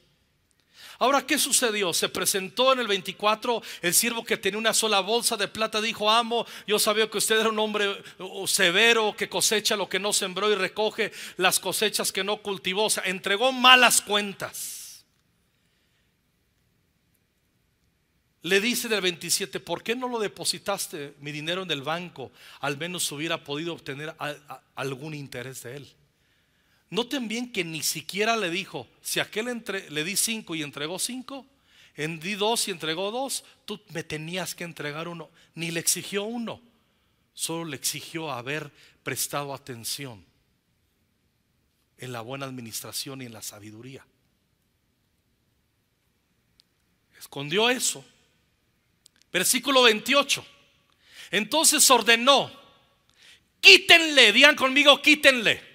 Ahora, 0.98 1.26
¿qué 1.26 1.38
sucedió? 1.38 1.94
Se 1.94 2.08
presentó 2.10 2.72
en 2.72 2.80
el 2.80 2.88
24 2.88 3.62
el 3.82 3.94
siervo 3.94 4.24
que 4.24 4.38
tenía 4.38 4.58
una 4.58 4.74
sola 4.74 5.02
bolsa 5.02 5.36
de 5.36 5.48
plata, 5.48 5.82
dijo, 5.82 6.10
amo, 6.10 6.46
yo 6.68 6.80
sabía 6.80 7.10
que 7.10 7.18
usted 7.18 7.40
era 7.40 7.50
un 7.50 7.60
hombre 7.60 8.02
uh, 8.20 8.48
severo, 8.48 9.14
que 9.16 9.28
cosecha 9.28 9.76
lo 9.76 9.90
que 9.90 10.00
no 10.00 10.14
sembró 10.14 10.50
y 10.52 10.56
recoge 10.56 11.12
las 11.38 11.60
cosechas 11.60 12.12
que 12.12 12.24
no 12.24 12.38
cultivó. 12.38 12.86
O 12.86 12.90
sea, 12.90 13.04
entregó 13.06 13.52
malas 13.52 14.02
cuentas. 14.02 15.06
Le 18.44 18.62
dice 18.62 18.88
del 18.88 19.02
27, 19.02 19.60
¿por 19.60 19.82
qué 19.82 19.96
no 19.96 20.08
lo 20.08 20.20
depositaste 20.20 21.16
mi 21.20 21.32
dinero 21.32 21.64
en 21.64 21.72
el 21.72 21.82
banco? 21.82 22.32
Al 22.60 22.78
menos 22.78 23.12
hubiera 23.12 23.44
podido 23.44 23.74
obtener 23.74 24.16
algún 24.76 25.16
interés 25.16 25.64
de 25.64 25.78
él. 25.78 25.96
Noten 26.96 27.28
bien 27.28 27.52
que 27.52 27.66
ni 27.66 27.84
siquiera 27.84 28.38
le 28.38 28.50
dijo, 28.50 28.88
si 29.02 29.20
aquel 29.20 29.62
le 29.90 30.04
di 30.06 30.16
cinco 30.16 30.56
y 30.56 30.64
entregó 30.64 30.98
cinco, 30.98 31.46
en 31.94 32.22
di 32.22 32.36
dos 32.36 32.70
y 32.70 32.72
entregó 32.72 33.12
dos, 33.12 33.44
tú 33.66 33.82
me 33.90 34.02
tenías 34.02 34.56
que 34.56 34.64
entregar 34.64 35.10
uno. 35.10 35.30
Ni 35.56 35.72
le 35.72 35.82
exigió 35.82 36.24
uno, 36.24 36.62
solo 37.34 37.66
le 37.66 37.76
exigió 37.76 38.32
haber 38.32 38.72
prestado 39.04 39.54
atención 39.54 40.24
en 41.98 42.14
la 42.14 42.22
buena 42.22 42.46
administración 42.46 43.22
y 43.22 43.26
en 43.26 43.34
la 43.34 43.42
sabiduría. 43.42 44.06
Escondió 47.20 47.70
eso. 47.70 48.06
Versículo 49.34 49.84
28. 49.84 50.46
Entonces 51.32 51.92
ordenó, 51.92 52.50
quítenle, 53.60 54.32
digan 54.32 54.56
conmigo, 54.56 55.02
quítenle 55.02 55.75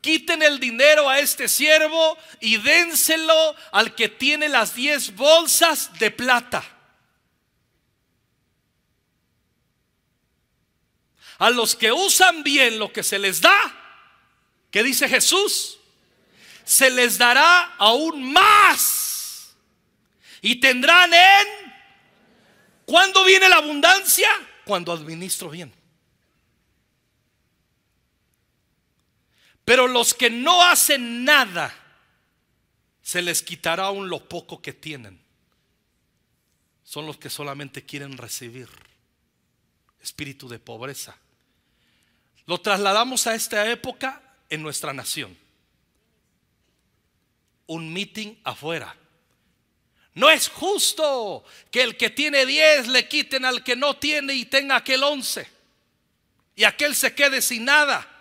Quiten 0.00 0.42
el 0.42 0.58
dinero 0.58 1.08
a 1.08 1.18
este 1.18 1.48
siervo 1.48 2.16
y 2.40 2.56
dénselo 2.56 3.54
al 3.72 3.94
que 3.94 4.08
tiene 4.08 4.48
las 4.48 4.74
diez 4.74 5.14
bolsas 5.14 5.98
de 5.98 6.10
plata. 6.10 6.64
A 11.38 11.50
los 11.50 11.74
que 11.74 11.92
usan 11.92 12.42
bien 12.42 12.78
lo 12.78 12.92
que 12.92 13.02
se 13.02 13.18
les 13.18 13.40
da, 13.40 13.58
¿qué 14.70 14.82
dice 14.82 15.08
Jesús? 15.08 15.78
Se 16.64 16.90
les 16.90 17.18
dará 17.18 17.74
aún 17.78 18.32
más. 18.32 19.54
Y 20.42 20.56
tendrán 20.56 21.12
en... 21.12 21.46
¿Cuándo 22.86 23.24
viene 23.24 23.48
la 23.48 23.56
abundancia? 23.56 24.28
Cuando 24.64 24.92
administro 24.92 25.50
bien. 25.50 25.79
Pero 29.70 29.86
los 29.86 30.14
que 30.14 30.30
no 30.30 30.64
hacen 30.64 31.24
nada, 31.24 31.72
se 33.02 33.22
les 33.22 33.40
quitará 33.40 33.84
aún 33.84 34.08
lo 34.08 34.28
poco 34.28 34.60
que 34.60 34.72
tienen. 34.72 35.22
Son 36.82 37.06
los 37.06 37.18
que 37.18 37.30
solamente 37.30 37.86
quieren 37.86 38.18
recibir. 38.18 38.68
Espíritu 40.02 40.48
de 40.48 40.58
pobreza. 40.58 41.16
Lo 42.46 42.60
trasladamos 42.60 43.28
a 43.28 43.36
esta 43.36 43.70
época 43.70 44.20
en 44.48 44.60
nuestra 44.60 44.92
nación. 44.92 45.38
Un 47.68 47.92
meeting 47.92 48.40
afuera. 48.42 48.96
No 50.14 50.30
es 50.30 50.48
justo 50.48 51.44
que 51.70 51.82
el 51.82 51.96
que 51.96 52.10
tiene 52.10 52.44
10 52.44 52.88
le 52.88 53.06
quiten 53.06 53.44
al 53.44 53.62
que 53.62 53.76
no 53.76 53.96
tiene 53.96 54.34
y 54.34 54.46
tenga 54.46 54.74
aquel 54.74 55.04
11. 55.04 55.46
Y 56.56 56.64
aquel 56.64 56.96
se 56.96 57.14
quede 57.14 57.40
sin 57.40 57.66
nada. 57.66 58.16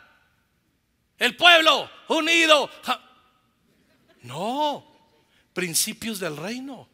El 1.19 1.35
pueblo 1.35 1.91
unido. 2.07 2.69
No, 4.21 4.85
principios 5.53 6.19
del 6.19 6.37
reino. 6.37 6.87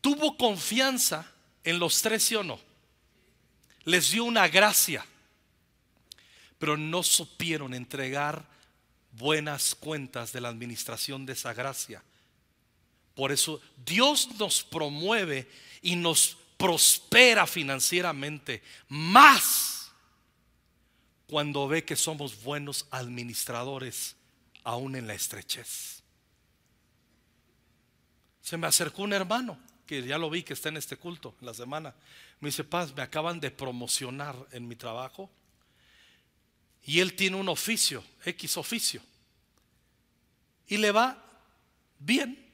Tuvo 0.00 0.36
confianza 0.36 1.30
en 1.62 1.78
los 1.78 2.02
tres, 2.02 2.24
¿sí 2.24 2.34
o 2.34 2.42
no? 2.42 2.58
Les 3.84 4.10
dio 4.10 4.24
una 4.24 4.48
gracia, 4.48 5.04
pero 6.58 6.76
no 6.76 7.02
supieron 7.02 7.74
entregar 7.74 8.44
buenas 9.12 9.74
cuentas 9.74 10.32
de 10.32 10.40
la 10.40 10.48
administración 10.48 11.26
de 11.26 11.34
esa 11.34 11.52
gracia. 11.52 12.02
Por 13.14 13.30
eso 13.30 13.60
Dios 13.84 14.28
nos 14.38 14.62
promueve 14.62 15.48
y 15.82 15.96
nos 15.96 16.36
prospera 16.56 17.46
financieramente 17.46 18.62
más 18.88 19.71
cuando 21.32 21.66
ve 21.66 21.82
que 21.82 21.96
somos 21.96 22.42
buenos 22.42 22.86
administradores 22.90 24.16
aún 24.64 24.96
en 24.96 25.06
la 25.06 25.14
estrechez. 25.14 26.02
Se 28.42 28.58
me 28.58 28.66
acercó 28.66 29.02
un 29.02 29.14
hermano, 29.14 29.58
que 29.86 30.02
ya 30.02 30.18
lo 30.18 30.28
vi 30.28 30.42
que 30.42 30.52
está 30.52 30.68
en 30.68 30.76
este 30.76 30.98
culto 30.98 31.34
en 31.40 31.46
la 31.46 31.54
semana. 31.54 31.94
Me 32.38 32.50
dice, 32.50 32.64
Paz, 32.64 32.94
me 32.94 33.00
acaban 33.00 33.40
de 33.40 33.50
promocionar 33.50 34.36
en 34.50 34.68
mi 34.68 34.76
trabajo. 34.76 35.30
Y 36.84 37.00
él 37.00 37.14
tiene 37.14 37.38
un 37.38 37.48
oficio, 37.48 38.04
X 38.26 38.58
oficio. 38.58 39.00
Y 40.68 40.76
le 40.76 40.90
va 40.90 41.16
bien. 41.98 42.46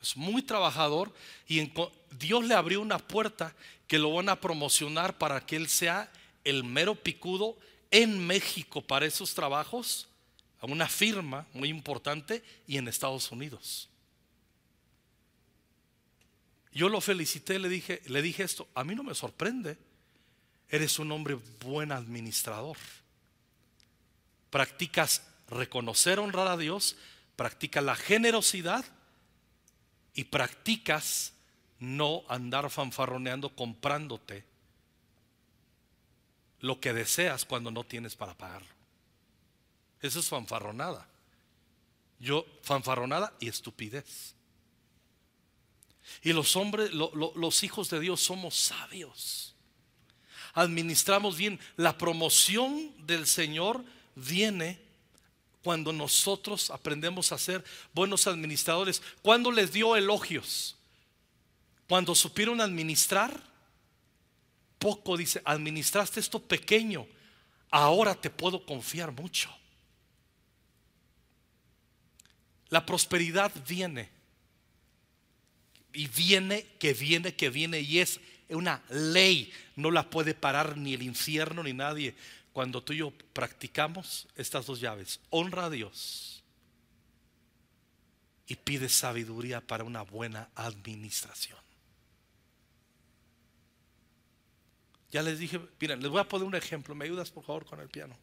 Es 0.00 0.16
muy 0.16 0.42
trabajador 0.42 1.12
y 1.48 1.72
Dios 2.12 2.44
le 2.44 2.54
abrió 2.54 2.80
una 2.80 2.98
puerta 2.98 3.52
que 3.88 3.98
lo 3.98 4.12
van 4.12 4.28
a 4.28 4.40
promocionar 4.40 5.18
para 5.18 5.44
que 5.44 5.56
él 5.56 5.68
sea 5.68 6.08
el 6.44 6.64
mero 6.64 6.94
picudo 6.94 7.58
en 7.90 8.26
México 8.26 8.82
para 8.82 9.06
esos 9.06 9.34
trabajos 9.34 10.08
a 10.60 10.66
una 10.66 10.88
firma 10.88 11.46
muy 11.52 11.68
importante 11.68 12.42
y 12.66 12.76
en 12.78 12.88
Estados 12.88 13.30
Unidos. 13.30 13.88
Yo 16.72 16.88
lo 16.88 17.00
felicité, 17.00 17.58
le 17.58 17.68
dije, 17.68 18.02
le 18.06 18.22
dije 18.22 18.42
esto, 18.42 18.68
a 18.74 18.84
mí 18.84 18.94
no 18.94 19.02
me 19.02 19.14
sorprende. 19.14 19.78
Eres 20.68 20.98
un 20.98 21.10
hombre 21.12 21.38
buen 21.60 21.92
administrador. 21.92 22.76
Practicas 24.50 25.22
reconocer, 25.48 26.18
honrar 26.18 26.48
a 26.48 26.56
Dios, 26.56 26.96
practicas 27.36 27.82
la 27.82 27.96
generosidad 27.96 28.84
y 30.14 30.24
practicas 30.24 31.32
no 31.78 32.24
andar 32.28 32.70
fanfarroneando 32.70 33.54
comprándote 33.54 34.44
lo 36.60 36.80
que 36.80 36.92
deseas 36.92 37.44
cuando 37.44 37.70
no 37.70 37.84
tienes 37.84 38.14
para 38.16 38.34
pagarlo. 38.34 38.68
Eso 40.00 40.20
es 40.20 40.28
fanfarronada. 40.28 41.06
Yo, 42.20 42.46
fanfarronada 42.62 43.32
y 43.40 43.48
estupidez. 43.48 44.34
Y 46.22 46.32
los 46.32 46.56
hombres, 46.56 46.92
los 46.92 47.62
hijos 47.62 47.90
de 47.90 48.00
Dios 48.00 48.20
somos 48.20 48.56
sabios. 48.56 49.54
Administramos 50.54 51.36
bien. 51.36 51.60
La 51.76 51.96
promoción 51.98 52.92
del 53.06 53.26
Señor 53.26 53.84
viene 54.14 54.80
cuando 55.62 55.92
nosotros 55.92 56.70
aprendemos 56.70 57.30
a 57.30 57.38
ser 57.38 57.64
buenos 57.92 58.26
administradores. 58.26 59.02
Cuando 59.22 59.52
les 59.52 59.72
dio 59.72 59.96
elogios? 59.96 60.76
Cuando 61.88 62.14
supieron 62.14 62.60
administrar, 62.60 63.40
poco 64.78 65.16
dice, 65.16 65.42
administraste 65.44 66.20
esto 66.20 66.40
pequeño, 66.40 67.06
ahora 67.70 68.14
te 68.14 68.30
puedo 68.30 68.64
confiar 68.64 69.12
mucho. 69.12 69.50
La 72.70 72.84
prosperidad 72.84 73.52
viene. 73.66 74.10
Y 75.92 76.06
viene, 76.08 76.66
que 76.78 76.92
viene, 76.92 77.34
que 77.34 77.50
viene. 77.50 77.80
Y 77.80 77.98
es 77.98 78.20
una 78.50 78.82
ley. 78.90 79.52
No 79.76 79.90
la 79.90 80.08
puede 80.08 80.34
parar 80.34 80.76
ni 80.76 80.94
el 80.94 81.02
infierno 81.02 81.62
ni 81.62 81.72
nadie. 81.72 82.14
Cuando 82.52 82.82
tú 82.82 82.92
y 82.92 82.98
yo 82.98 83.12
practicamos 83.32 84.28
estas 84.36 84.66
dos 84.66 84.80
llaves. 84.80 85.20
Honra 85.30 85.66
a 85.66 85.70
Dios. 85.70 86.42
Y 88.46 88.56
pide 88.56 88.88
sabiduría 88.88 89.60
para 89.60 89.84
una 89.84 90.02
buena 90.02 90.48
administración. 90.54 91.58
Ya 95.10 95.22
les 95.22 95.38
dije, 95.38 95.60
miren, 95.80 96.02
les 96.02 96.10
voy 96.10 96.20
a 96.20 96.28
poner 96.28 96.46
un 96.46 96.54
ejemplo. 96.54 96.94
¿Me 96.94 97.04
ayudas 97.04 97.30
por 97.30 97.44
favor 97.44 97.64
con 97.64 97.80
el 97.80 97.88
piano? 97.88 98.16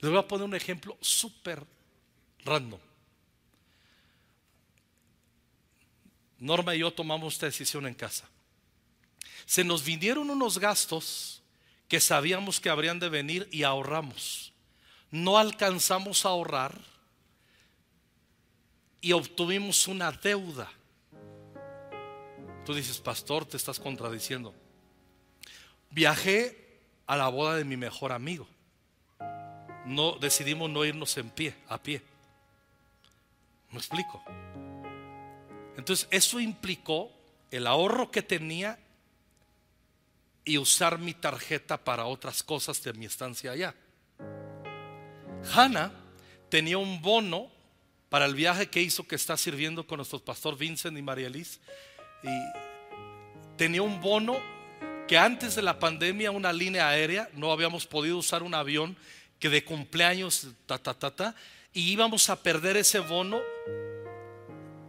Les 0.00 0.10
voy 0.10 0.20
a 0.20 0.28
poner 0.28 0.44
un 0.44 0.54
ejemplo 0.54 0.96
súper 1.00 1.64
random. 2.44 2.80
Norma 6.38 6.74
y 6.74 6.80
yo 6.80 6.92
tomamos 6.92 7.34
esta 7.34 7.46
decisión 7.46 7.86
en 7.86 7.94
casa. 7.94 8.28
Se 9.46 9.64
nos 9.64 9.84
vinieron 9.84 10.30
unos 10.30 10.58
gastos 10.58 11.42
que 11.88 12.00
sabíamos 12.00 12.60
que 12.60 12.70
habrían 12.70 12.98
de 12.98 13.08
venir 13.08 13.48
y 13.50 13.62
ahorramos. 13.62 14.52
No 15.10 15.38
alcanzamos 15.38 16.24
a 16.24 16.30
ahorrar 16.30 16.78
y 19.00 19.12
obtuvimos 19.12 19.86
una 19.88 20.12
deuda. 20.12 20.70
Tú 22.64 22.74
dices, 22.74 22.98
pastor, 22.98 23.44
te 23.44 23.56
estás 23.56 23.78
contradiciendo. 23.78 24.54
Viajé 25.94 26.80
a 27.06 27.16
la 27.16 27.28
boda 27.28 27.54
de 27.54 27.64
mi 27.64 27.76
mejor 27.76 28.10
amigo. 28.10 28.48
No 29.86 30.18
decidimos 30.18 30.68
no 30.68 30.84
irnos 30.84 31.16
en 31.18 31.30
pie, 31.30 31.54
a 31.68 31.80
pie. 31.80 32.02
¿Me 33.70 33.78
explico? 33.78 34.20
Entonces, 35.76 36.08
eso 36.10 36.40
implicó 36.40 37.12
el 37.52 37.68
ahorro 37.68 38.10
que 38.10 38.22
tenía 38.22 38.76
y 40.44 40.58
usar 40.58 40.98
mi 40.98 41.14
tarjeta 41.14 41.78
para 41.78 42.06
otras 42.06 42.42
cosas 42.42 42.82
de 42.82 42.92
mi 42.94 43.06
estancia 43.06 43.52
allá. 43.52 43.72
Hannah 45.54 45.92
tenía 46.48 46.78
un 46.78 47.00
bono 47.02 47.52
para 48.08 48.24
el 48.26 48.34
viaje 48.34 48.68
que 48.68 48.82
hizo 48.82 49.06
que 49.06 49.14
está 49.14 49.36
sirviendo 49.36 49.86
con 49.86 49.98
nuestro 49.98 50.18
pastor 50.18 50.58
Vincent 50.58 50.98
y 50.98 51.02
María 51.02 51.30
Liz. 51.30 51.60
Y 52.24 53.56
tenía 53.56 53.82
un 53.82 54.00
bono 54.00 54.53
que 55.06 55.18
antes 55.18 55.54
de 55.54 55.62
la 55.62 55.78
pandemia 55.78 56.30
una 56.30 56.52
línea 56.52 56.88
aérea 56.88 57.28
no 57.34 57.52
habíamos 57.52 57.86
podido 57.86 58.16
usar 58.16 58.42
un 58.42 58.54
avión 58.54 58.96
que 59.38 59.48
de 59.48 59.64
cumpleaños 59.64 60.48
ta 60.66 60.78
ta 60.78 60.94
ta 60.94 61.10
ta 61.10 61.34
y 61.72 61.92
íbamos 61.92 62.30
a 62.30 62.42
perder 62.42 62.76
ese 62.76 63.00
bono. 63.00 63.40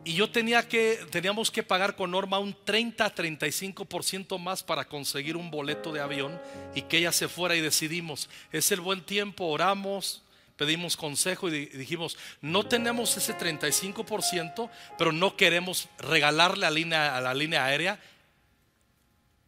Y 0.06 0.14
yo 0.14 0.30
tenía 0.30 0.68
que 0.68 1.00
teníamos 1.10 1.50
que 1.50 1.64
pagar 1.64 1.96
con 1.96 2.12
norma 2.12 2.38
un 2.38 2.56
30 2.64 3.14
35% 3.14 4.38
más 4.40 4.64
para 4.64 4.86
conseguir 4.86 5.36
un 5.36 5.50
boleto 5.50 5.92
de 5.92 6.00
avión 6.00 6.40
y 6.76 6.84
que 6.84 7.00
ella 7.00 7.12
se 7.12 7.28
fuera 7.28 7.56
y 7.56 7.62
decidimos, 7.62 8.30
es 8.52 8.72
el 8.72 8.82
buen 8.82 9.02
tiempo, 9.02 9.46
oramos, 9.46 10.22
pedimos 10.58 10.96
consejo 10.96 11.50
y 11.50 11.66
dijimos, 11.66 12.18
no 12.40 12.68
tenemos 12.68 13.18
ese 13.18 13.36
35%, 13.36 14.70
pero 14.98 15.12
no 15.12 15.36
queremos 15.36 15.90
regalarle 15.98 16.68
a, 16.68 16.72
línea, 16.72 17.18
a 17.18 17.22
la 17.22 17.34
línea 17.34 17.66
aérea 17.66 18.00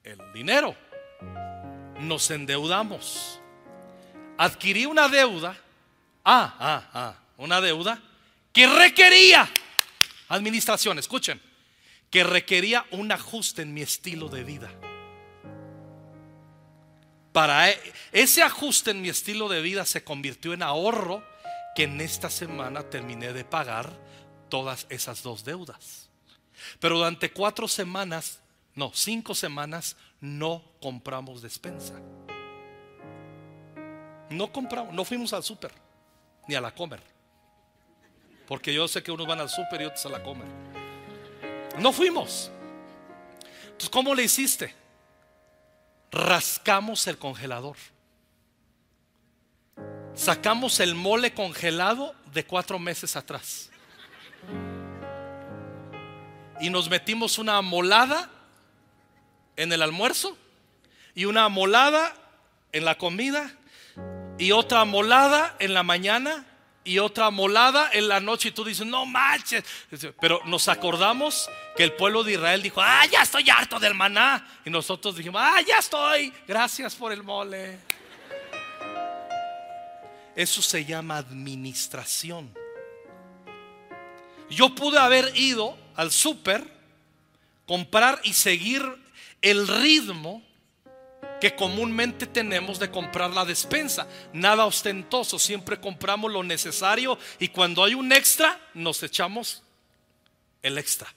el 0.08 0.34
dinero. 0.34 0.76
Nos 2.00 2.30
endeudamos. 2.32 3.39
Adquirí 4.38 4.86
una 4.86 5.08
deuda. 5.08 5.58
Ah, 6.24 6.56
ah, 6.60 6.89
ah, 6.93 7.15
una 7.38 7.62
deuda 7.62 8.02
que 8.52 8.67
requería 8.67 9.50
administración, 10.30 11.00
escuchen, 11.00 11.41
que 12.10 12.24
requería 12.24 12.86
un 12.91 13.12
ajuste 13.12 13.62
en 13.62 13.74
mi 13.74 13.82
estilo 13.82 14.30
de 14.30 14.43
vida. 14.43 14.70
Para 17.32 17.70
e, 17.70 17.80
ese 18.12 18.41
ajuste 18.41 18.91
en 18.91 19.02
mi 19.02 19.10
estilo 19.10 19.48
de 19.48 19.62
vida 19.62 19.86
se 19.86 20.04
convirtió 20.04 20.54
en 20.54 20.63
ahorro 20.63 21.24
que 21.76 21.84
en 21.84 22.02
esta 22.02 22.30
semana 22.30 22.84
terminé 22.84 23.32
de 23.34 23.46
pagar 23.46 23.91
todas 24.50 24.88
esas 24.89 25.22
dos 25.22 25.43
deudas. 25.43 26.10
Pero 26.80 26.98
durante 26.98 27.32
cuatro 27.32 27.67
semanas 27.67 28.39
no, 28.78 28.92
cinco 28.94 29.34
semanas 29.34 29.98
no 30.22 30.63
compramos 30.80 31.42
despensa. 31.42 31.96
No 34.30 34.54
compramos, 34.54 34.94
no 34.94 35.04
fuimos 35.04 35.34
al 35.34 35.42
súper 35.42 35.72
ni 36.48 36.54
a 36.54 36.62
la 36.62 36.70
comer. 36.70 37.02
Porque 38.48 38.72
yo 38.72 38.88
sé 38.88 39.02
que 39.02 39.12
unos 39.12 39.26
van 39.26 39.40
al 39.40 39.50
súper 39.50 39.82
y 39.82 39.86
otros 39.86 40.06
a 40.06 40.10
la 40.10 40.22
comer. 40.22 40.48
No 41.80 41.92
fuimos. 41.92 42.52
Entonces, 43.63 43.90
¿cómo 43.90 44.13
le 44.13 44.24
hiciste? 44.24 44.76
Rascamos 46.12 47.08
el 47.08 47.18
congelador. 47.18 47.78
Sacamos 50.13 50.80
el 50.80 50.94
mole 50.94 51.34
congelado 51.34 52.13
de 52.32 52.46
cuatro 52.46 52.78
meses 52.78 53.16
atrás. 53.16 53.72
Y 56.60 56.70
nos 56.70 56.88
metimos 56.92 57.40
una 57.40 57.60
molada 57.63 58.37
en 59.58 59.74
el 59.74 59.82
almuerzo 59.82 60.38
y 61.13 61.26
una 61.26 61.50
molada 61.50 62.15
en 62.72 62.86
la 62.86 62.98
comida 62.98 63.52
y 64.38 64.52
otra 64.52 64.86
molada 64.86 65.56
en 65.60 65.74
la 65.74 65.84
mañana 65.84 66.46
y 66.84 67.00
otra 67.00 67.32
molada 67.32 67.89
en 67.91 68.08
la 68.08 68.22
noche 68.22 68.50
y 68.50 68.52
tú 68.52 68.63
dices, 68.63 68.88
no 68.88 69.06
manches. 69.06 69.63
Pero 70.22 70.39
nos 70.46 70.70
acordamos 70.70 71.50
que 71.76 71.84
el 71.84 71.91
pueblo 71.93 72.24
de 72.24 72.34
Israel 72.34 72.62
dijo, 72.62 72.82
ah, 72.82 73.06
ya 73.12 73.24
estoy 73.24 73.50
harto 73.50 73.78
del 73.78 73.93
maná. 73.93 74.48
Y 74.63 74.70
nosotros 74.70 75.17
dijimos, 75.17 75.41
ah, 75.43 75.60
ya 75.67 75.80
estoy, 75.80 76.32
gracias 76.48 76.96
por 76.96 77.12
el 77.12 77.24
mole. 77.24 77.78
Eso 80.34 80.62
se 80.62 80.86
llama 80.86 81.17
administración. 81.17 82.54
Yo 84.50 84.74
pude 84.74 84.98
haber 84.98 85.36
ido 85.36 85.78
al 85.96 86.12
súper, 86.12 86.63
comprar 87.65 88.22
y 88.24 88.32
seguir 88.32 88.82
el 89.41 89.67
ritmo 89.67 90.41
que 91.39 91.56
comúnmente 91.56 92.26
tenemos 92.26 92.80
de 92.80 92.89
comprar 92.89 93.32
la 93.32 93.45
despensa. 93.45 94.08
Nada 94.34 94.65
ostentoso, 94.65 95.39
siempre 95.39 95.80
compramos 95.80 96.32
lo 96.32 96.43
necesario 96.43 97.17
y 97.39 97.50
cuando 97.50 97.84
hay 97.84 97.93
un 97.93 98.12
extra 98.12 98.60
nos 98.73 99.02
echamos 99.04 99.63
el 100.62 100.78
extra. 100.78 101.13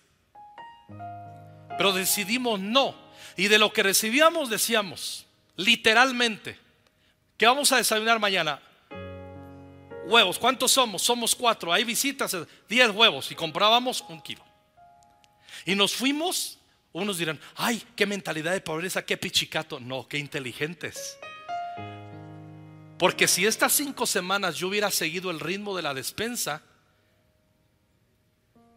Pero 1.76 1.92
decidimos 1.92 2.60
no. 2.60 2.94
Y 3.36 3.48
de 3.48 3.58
lo 3.58 3.72
que 3.72 3.82
recibíamos 3.82 4.50
decíamos, 4.50 5.24
literalmente, 5.56 6.58
que 7.38 7.46
vamos 7.46 7.72
a 7.72 7.78
desayunar 7.78 8.18
mañana? 8.18 8.60
Huevos, 10.06 10.38
¿cuántos 10.38 10.72
somos? 10.72 11.00
Somos 11.02 11.34
cuatro. 11.34 11.72
Hay 11.72 11.84
visitas, 11.84 12.36
diez 12.68 12.90
huevos 12.90 13.30
y 13.30 13.34
comprábamos 13.34 14.04
un 14.08 14.20
kilo. 14.20 14.44
Y 15.64 15.74
nos 15.74 15.94
fuimos 15.94 16.58
unos 16.92 17.18
dirán, 17.18 17.38
ay, 17.56 17.82
qué 17.94 18.06
mentalidad 18.06 18.52
de 18.52 18.60
pobreza, 18.60 19.04
qué 19.04 19.16
pichicato. 19.16 19.78
No, 19.78 20.08
qué 20.08 20.18
inteligentes. 20.18 21.18
Porque 22.98 23.28
si 23.28 23.46
estas 23.46 23.72
cinco 23.72 24.06
semanas 24.06 24.56
yo 24.56 24.68
hubiera 24.68 24.90
seguido 24.90 25.30
el 25.30 25.40
ritmo 25.40 25.76
de 25.76 25.82
la 25.82 25.94
despensa, 25.94 26.62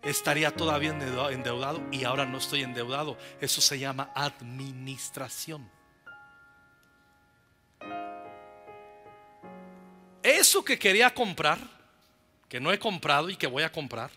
estaría 0.04 0.52
todavía 0.52 0.92
endeudado 0.92 1.82
y 1.92 2.04
ahora 2.04 2.26
no 2.26 2.38
estoy 2.38 2.62
endeudado. 2.62 3.18
Eso 3.42 3.62
se 3.62 3.80
llama 3.80 4.12
administración. 4.16 5.70
Eso 10.22 10.64
que 10.64 10.80
quería 10.80 11.14
comprar, 11.14 11.60
que 12.48 12.60
no 12.60 12.72
he 12.72 12.80
comprado 12.80 13.30
y 13.30 13.36
que 13.36 13.48
voy 13.48 13.64
a 13.64 13.72
comprar, 13.72 14.10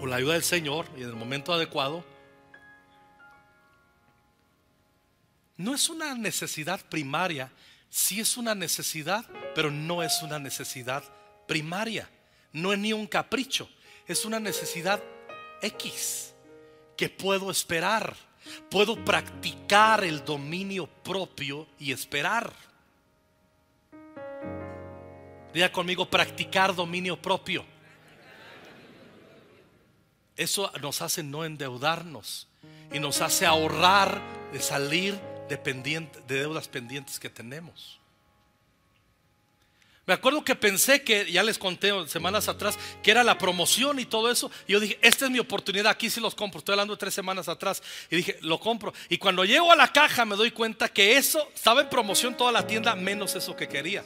o 0.00 0.06
la 0.06 0.16
ayuda 0.16 0.34
del 0.34 0.42
Señor 0.42 0.86
y 0.96 1.02
en 1.02 1.10
el 1.10 1.16
momento 1.16 1.52
adecuado, 1.52 2.04
no 5.56 5.74
es 5.74 5.88
una 5.90 6.14
necesidad 6.14 6.80
primaria, 6.88 7.52
sí 7.90 8.20
es 8.20 8.36
una 8.36 8.54
necesidad, 8.54 9.26
pero 9.54 9.70
no 9.70 10.02
es 10.02 10.22
una 10.22 10.38
necesidad 10.38 11.04
primaria, 11.46 12.08
no 12.52 12.72
es 12.72 12.78
ni 12.78 12.92
un 12.92 13.06
capricho, 13.06 13.68
es 14.06 14.24
una 14.24 14.40
necesidad 14.40 15.02
X 15.60 16.32
que 16.96 17.10
puedo 17.10 17.50
esperar, 17.50 18.16
puedo 18.70 19.04
practicar 19.04 20.02
el 20.02 20.24
dominio 20.24 20.86
propio 20.86 21.66
y 21.78 21.92
esperar. 21.92 22.52
Diga 25.52 25.70
conmigo, 25.70 26.08
practicar 26.08 26.74
dominio 26.74 27.20
propio. 27.20 27.64
Eso 30.40 30.72
nos 30.80 31.02
hace 31.02 31.22
no 31.22 31.44
endeudarnos 31.44 32.48
y 32.90 32.98
nos 32.98 33.20
hace 33.20 33.44
ahorrar 33.44 34.22
de 34.54 34.58
salir 34.62 35.20
de, 35.50 35.58
de 36.26 36.34
deudas 36.34 36.66
pendientes 36.66 37.20
que 37.20 37.28
tenemos. 37.28 38.00
Me 40.06 40.14
acuerdo 40.14 40.42
que 40.42 40.54
pensé 40.56 41.02
que, 41.02 41.30
ya 41.30 41.42
les 41.42 41.58
conté 41.58 41.92
semanas 42.08 42.48
atrás, 42.48 42.78
que 43.02 43.10
era 43.10 43.22
la 43.22 43.36
promoción 43.36 43.98
y 43.98 44.06
todo 44.06 44.30
eso. 44.30 44.50
Y 44.66 44.72
yo 44.72 44.80
dije, 44.80 44.98
esta 45.02 45.26
es 45.26 45.30
mi 45.30 45.40
oportunidad, 45.40 45.88
aquí 45.88 46.08
sí 46.08 46.22
los 46.22 46.34
compro. 46.34 46.60
Estoy 46.60 46.72
hablando 46.72 46.94
de 46.94 47.00
tres 47.00 47.12
semanas 47.12 47.46
atrás. 47.46 47.82
Y 48.10 48.16
dije, 48.16 48.38
lo 48.40 48.58
compro. 48.58 48.94
Y 49.10 49.18
cuando 49.18 49.44
llego 49.44 49.70
a 49.70 49.76
la 49.76 49.92
caja 49.92 50.24
me 50.24 50.36
doy 50.36 50.52
cuenta 50.52 50.88
que 50.88 51.18
eso 51.18 51.50
estaba 51.54 51.82
en 51.82 51.90
promoción 51.90 52.34
toda 52.34 52.50
la 52.50 52.66
tienda, 52.66 52.94
menos 52.96 53.34
eso 53.34 53.54
que 53.54 53.68
quería. 53.68 54.02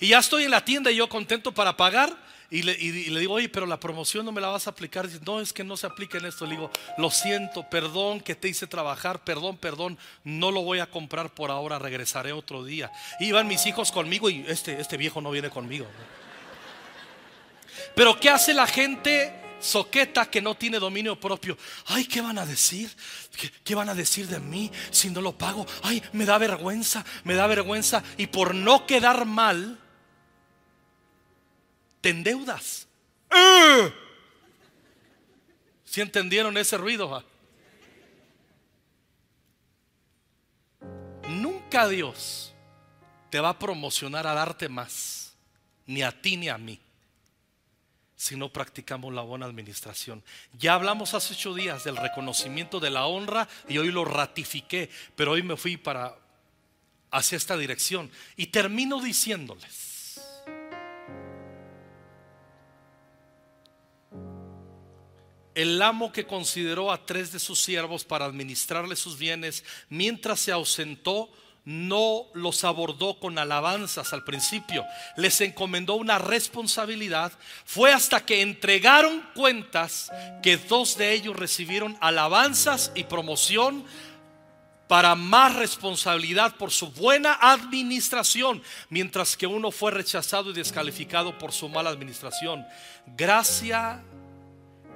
Y 0.00 0.08
ya 0.08 0.18
estoy 0.18 0.42
en 0.42 0.50
la 0.50 0.64
tienda 0.64 0.90
y 0.90 0.96
yo 0.96 1.08
contento 1.08 1.52
para 1.52 1.76
pagar. 1.76 2.25
Y 2.50 2.62
le, 2.62 2.76
digo, 2.76 3.34
oye, 3.34 3.48
pero 3.48 3.66
la 3.66 3.80
promoción 3.80 4.24
no 4.24 4.30
me 4.30 4.40
la 4.40 4.48
vas 4.48 4.66
a 4.66 4.70
aplicar. 4.70 5.08
Dice, 5.08 5.20
no, 5.24 5.40
es 5.40 5.52
que 5.52 5.64
no 5.64 5.76
se 5.76 5.86
aplica 5.86 6.18
en 6.18 6.26
esto. 6.26 6.44
Le 6.44 6.52
digo, 6.52 6.70
lo 6.96 7.10
siento, 7.10 7.68
perdón 7.68 8.20
que 8.20 8.36
te 8.36 8.48
hice 8.48 8.66
trabajar, 8.66 9.24
perdón, 9.24 9.56
perdón, 9.56 9.98
no 10.22 10.52
lo 10.52 10.62
voy 10.62 10.78
a 10.78 10.86
comprar 10.86 11.34
por 11.34 11.50
ahora, 11.50 11.78
regresaré 11.78 12.32
otro 12.32 12.64
día. 12.64 12.92
Iban 13.18 13.48
mis 13.48 13.66
hijos 13.66 13.90
conmigo 13.90 14.30
y 14.30 14.44
este, 14.46 14.80
este 14.80 14.96
viejo 14.96 15.20
no 15.20 15.30
viene 15.32 15.50
conmigo. 15.50 15.86
Pero 17.96 18.18
¿qué 18.20 18.30
hace 18.30 18.54
la 18.54 18.66
gente 18.66 19.34
soqueta 19.58 20.30
que 20.30 20.40
no 20.40 20.54
tiene 20.54 20.78
dominio 20.78 21.18
propio? 21.18 21.58
Ay, 21.86 22.04
¿qué 22.04 22.20
van 22.20 22.38
a 22.38 22.46
decir? 22.46 22.94
¿Qué, 23.36 23.50
¿Qué, 23.64 23.74
van 23.74 23.88
a 23.88 23.94
decir 23.94 24.28
de 24.28 24.38
mí 24.38 24.70
si 24.90 25.10
no 25.10 25.20
lo 25.20 25.36
pago? 25.36 25.66
Ay, 25.82 26.00
me 26.12 26.24
da 26.24 26.38
vergüenza, 26.38 27.04
me 27.24 27.34
da 27.34 27.48
vergüenza. 27.48 28.04
Y 28.16 28.28
por 28.28 28.54
no 28.54 28.86
quedar 28.86 29.24
mal 29.24 29.80
te 32.06 32.10
endeudas. 32.10 32.86
¿Si 35.84 36.00
entendieron 36.00 36.56
ese 36.56 36.78
ruido? 36.78 37.24
Nunca 41.28 41.88
Dios 41.88 42.54
te 43.28 43.40
va 43.40 43.48
a 43.48 43.58
promocionar 43.58 44.24
a 44.28 44.34
darte 44.34 44.68
más, 44.68 45.34
ni 45.84 46.04
a 46.04 46.12
ti 46.22 46.36
ni 46.36 46.48
a 46.48 46.56
mí, 46.56 46.78
si 48.14 48.36
no 48.36 48.52
practicamos 48.52 49.12
la 49.12 49.22
buena 49.22 49.46
administración. 49.46 50.22
Ya 50.56 50.74
hablamos 50.74 51.12
hace 51.12 51.34
ocho 51.34 51.54
días 51.54 51.82
del 51.82 51.96
reconocimiento 51.96 52.78
de 52.78 52.90
la 52.90 53.06
honra 53.06 53.48
y 53.68 53.78
hoy 53.78 53.90
lo 53.90 54.04
ratifiqué, 54.04 54.90
pero 55.16 55.32
hoy 55.32 55.42
me 55.42 55.56
fui 55.56 55.76
para 55.76 56.16
hacia 57.10 57.34
esta 57.34 57.56
dirección 57.56 58.12
y 58.36 58.46
termino 58.46 59.00
diciéndoles 59.00 59.85
el 65.56 65.80
amo 65.80 66.12
que 66.12 66.26
consideró 66.26 66.92
a 66.92 67.06
tres 67.06 67.32
de 67.32 67.40
sus 67.40 67.58
siervos 67.58 68.04
para 68.04 68.26
administrarle 68.26 68.94
sus 68.94 69.18
bienes, 69.18 69.64
mientras 69.88 70.38
se 70.38 70.52
ausentó, 70.52 71.30
no 71.64 72.26
los 72.34 72.62
abordó 72.62 73.18
con 73.18 73.38
alabanzas 73.38 74.12
al 74.12 74.22
principio, 74.22 74.84
les 75.16 75.40
encomendó 75.40 75.94
una 75.94 76.18
responsabilidad. 76.18 77.32
Fue 77.64 77.92
hasta 77.92 78.24
que 78.24 78.42
entregaron 78.42 79.26
cuentas 79.34 80.12
que 80.42 80.58
dos 80.58 80.96
de 80.98 81.12
ellos 81.12 81.34
recibieron 81.34 81.96
alabanzas 82.00 82.92
y 82.94 83.04
promoción 83.04 83.84
para 84.86 85.14
más 85.14 85.56
responsabilidad 85.56 86.54
por 86.56 86.70
su 86.70 86.92
buena 86.92 87.36
administración, 87.40 88.62
mientras 88.90 89.36
que 89.36 89.46
uno 89.46 89.70
fue 89.70 89.90
rechazado 89.90 90.50
y 90.50 90.54
descalificado 90.54 91.36
por 91.38 91.50
su 91.50 91.68
mala 91.68 91.90
administración. 91.90 92.64
Gracia 93.16 94.04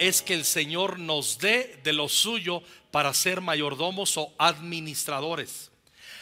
es 0.01 0.22
que 0.22 0.32
el 0.32 0.46
Señor 0.46 0.98
nos 0.98 1.38
dé 1.38 1.78
de 1.84 1.92
lo 1.92 2.09
suyo 2.09 2.62
para 2.90 3.12
ser 3.12 3.42
mayordomos 3.42 4.16
o 4.16 4.32
administradores. 4.38 5.70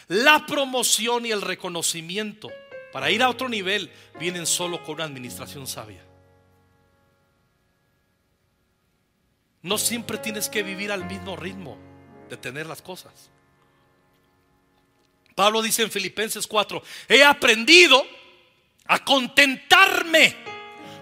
La 0.09 0.45
promoción 0.45 1.25
y 1.25 1.31
el 1.31 1.41
reconocimiento 1.41 2.51
para 2.91 3.09
ir 3.09 3.23
a 3.23 3.29
otro 3.29 3.47
nivel 3.47 3.89
vienen 4.19 4.45
solo 4.45 4.83
con 4.83 4.95
una 4.95 5.05
administración 5.05 5.65
sabia. 5.65 6.03
No 9.61 9.77
siempre 9.77 10.17
tienes 10.17 10.49
que 10.49 10.61
vivir 10.61 10.91
al 10.91 11.05
mismo 11.05 11.37
ritmo 11.37 11.77
de 12.29 12.35
tener 12.35 12.65
las 12.65 12.81
cosas. 12.81 13.29
Pablo 15.35 15.61
dice 15.61 15.83
en 15.83 15.91
Filipenses 15.91 16.45
4, 16.47 16.83
he 17.07 17.23
aprendido 17.23 18.05
a 18.87 19.05
contentarme 19.05 20.48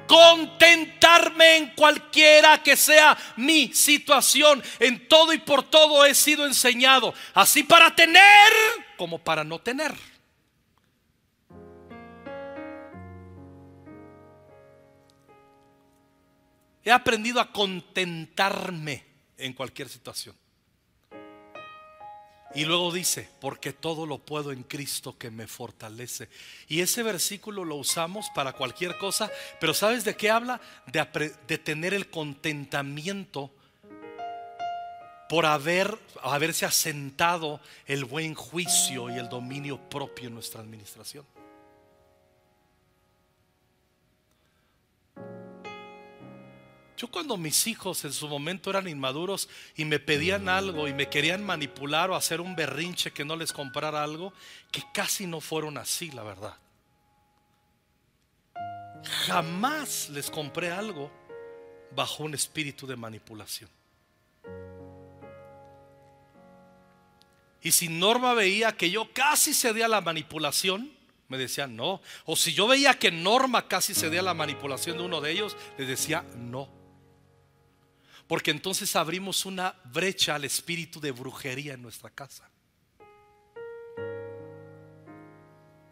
contentarme 0.07 1.57
en 1.57 1.75
cualquiera 1.75 2.63
que 2.63 2.75
sea 2.75 3.17
mi 3.35 3.73
situación. 3.73 4.63
En 4.79 5.07
todo 5.07 5.33
y 5.33 5.39
por 5.39 5.63
todo 5.63 6.05
he 6.05 6.15
sido 6.15 6.45
enseñado, 6.45 7.13
así 7.33 7.63
para 7.63 7.95
tener 7.95 8.51
como 8.97 9.19
para 9.19 9.43
no 9.43 9.59
tener. 9.59 9.93
He 16.83 16.91
aprendido 16.91 17.41
a 17.41 17.51
contentarme 17.51 19.03
en 19.37 19.51
cualquier 19.51 19.89
situación. 19.89 20.35
Y 22.55 22.65
luego 22.65 22.91
dice, 22.91 23.29
porque 23.41 23.73
todo 23.73 24.05
lo 24.05 24.19
puedo 24.19 24.51
en 24.51 24.63
Cristo 24.63 25.17
que 25.17 25.29
me 25.29 25.47
fortalece. 25.47 26.29
Y 26.67 26.81
ese 26.81 27.03
versículo 27.03 27.65
lo 27.65 27.75
usamos 27.75 28.27
para 28.33 28.53
cualquier 28.53 28.97
cosa, 28.97 29.29
pero 29.59 29.73
¿sabes 29.73 30.05
de 30.05 30.15
qué 30.15 30.29
habla? 30.29 30.61
De, 30.87 31.57
tener 31.57 31.93
el 31.93 32.09
contentamiento 32.09 33.51
por 35.27 35.45
haber, 35.45 35.99
haberse 36.23 36.65
asentado 36.65 37.59
el 37.85 38.05
buen 38.05 38.33
juicio 38.33 39.09
y 39.09 39.17
el 39.17 39.27
dominio 39.27 39.77
propio 39.89 40.29
en 40.29 40.35
nuestra 40.35 40.61
administración. 40.61 41.25
Yo 46.97 47.07
cuando 47.07 47.37
mis 47.37 47.67
hijos 47.67 48.03
en 48.05 48.11
su 48.11 48.27
momento 48.27 48.71
eran 48.71 48.87
inmaduros 48.87 49.47
y 49.75 49.85
me 49.85 49.99
pedían 49.99 50.49
algo 50.49 50.87
y 50.87 50.93
me 50.93 51.07
querían 51.07 51.45
manipular 51.45 52.09
o 52.09 52.15
hacer 52.15 52.41
un 52.41 52.55
berrinche 52.55 53.11
que 53.11 53.23
no 53.23 53.35
les 53.35 53.53
comprara 53.53 54.03
algo, 54.03 54.33
que 54.71 54.81
casi 54.95 55.27
no 55.27 55.39
fueron 55.39 55.77
así, 55.77 56.09
la 56.09 56.23
verdad. 56.23 56.57
Jamás 59.27 60.09
les 60.09 60.31
compré 60.31 60.71
algo 60.71 61.11
bajo 61.95 62.23
un 62.23 62.33
espíritu 62.33 62.87
de 62.87 62.95
manipulación. 62.95 63.69
Y 67.61 67.71
si 67.73 67.89
Norma 67.89 68.33
veía 68.33 68.71
que 68.71 68.89
yo 68.89 69.13
casi 69.13 69.53
cedía 69.53 69.85
a 69.85 69.89
la 69.89 70.01
manipulación, 70.01 70.91
me 71.27 71.37
decía 71.37 71.67
no. 71.67 72.01
O 72.25 72.35
si 72.35 72.53
yo 72.53 72.65
veía 72.65 72.97
que 72.97 73.11
Norma 73.11 73.67
casi 73.67 73.93
cedía 73.93 74.21
a 74.21 74.23
la 74.23 74.33
manipulación 74.33 74.97
de 74.97 75.03
uno 75.03 75.21
de 75.21 75.31
ellos, 75.31 75.55
le 75.77 75.85
decía 75.85 76.25
no. 76.35 76.76
Porque 78.27 78.51
entonces 78.51 78.95
abrimos 78.95 79.45
una 79.45 79.75
brecha 79.85 80.35
al 80.35 80.43
espíritu 80.43 80.99
de 80.99 81.11
brujería 81.11 81.73
en 81.73 81.81
nuestra 81.81 82.09
casa. 82.09 82.49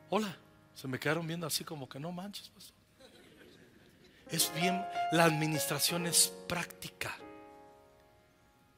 Hola, 0.09 0.38
se 0.75 0.88
me 0.88 0.99
quedaron 0.99 1.25
viendo 1.25 1.47
así 1.47 1.63
como 1.63 1.88
que 1.88 1.99
no 1.99 2.11
manches. 2.11 2.51
Es 4.29 4.51
bien, 4.55 4.83
la 5.11 5.23
administración 5.23 6.07
es 6.07 6.33
práctica, 6.47 7.15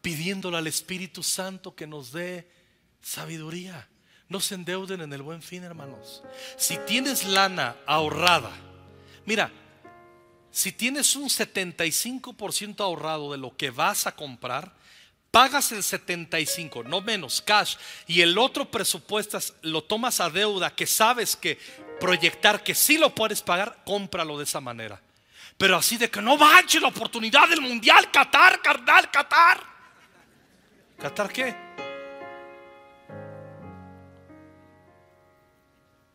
pidiéndole 0.01 0.57
al 0.57 0.67
Espíritu 0.67 1.23
Santo 1.23 1.73
que 1.73 1.87
nos 1.87 2.11
dé 2.11 2.49
sabiduría. 3.01 3.87
No 4.29 4.41
se 4.41 4.55
endeuden 4.55 5.01
en 5.01 5.13
el 5.13 5.21
buen 5.21 5.41
fin, 5.41 5.63
hermanos. 5.63 6.21
Si 6.57 6.77
tienes 6.79 7.25
lana 7.25 7.77
ahorrada, 7.85 8.51
mira, 9.25 9.51
si 10.57 10.71
tienes 10.71 11.15
un 11.15 11.29
75% 11.29 12.79
ahorrado 12.79 13.31
de 13.31 13.37
lo 13.37 13.55
que 13.55 13.69
vas 13.69 14.07
a 14.07 14.15
comprar, 14.15 14.73
pagas 15.29 15.71
el 15.71 15.83
75, 15.83 16.83
no 16.83 16.99
menos, 16.99 17.43
cash, 17.43 17.75
y 18.07 18.21
el 18.21 18.35
otro 18.39 18.65
presupuesto 18.71 19.37
lo 19.61 19.83
tomas 19.83 20.19
a 20.19 20.31
deuda 20.31 20.73
que 20.73 20.87
sabes 20.87 21.35
que 21.35 21.59
proyectar 21.99 22.63
que 22.63 22.73
sí 22.73 22.97
lo 22.97 23.13
puedes 23.13 23.43
pagar, 23.43 23.83
cómpralo 23.85 24.35
de 24.39 24.45
esa 24.45 24.59
manera. 24.59 24.99
Pero 25.59 25.77
así 25.77 25.95
de 25.95 26.09
que 26.09 26.23
no 26.23 26.37
manche 26.37 26.79
la 26.79 26.87
oportunidad 26.87 27.47
del 27.47 27.61
mundial, 27.61 28.09
Qatar, 28.09 28.59
carnal, 28.59 29.11
Qatar. 29.11 29.63
¿Qatar 30.97 31.31
qué? 31.31 31.55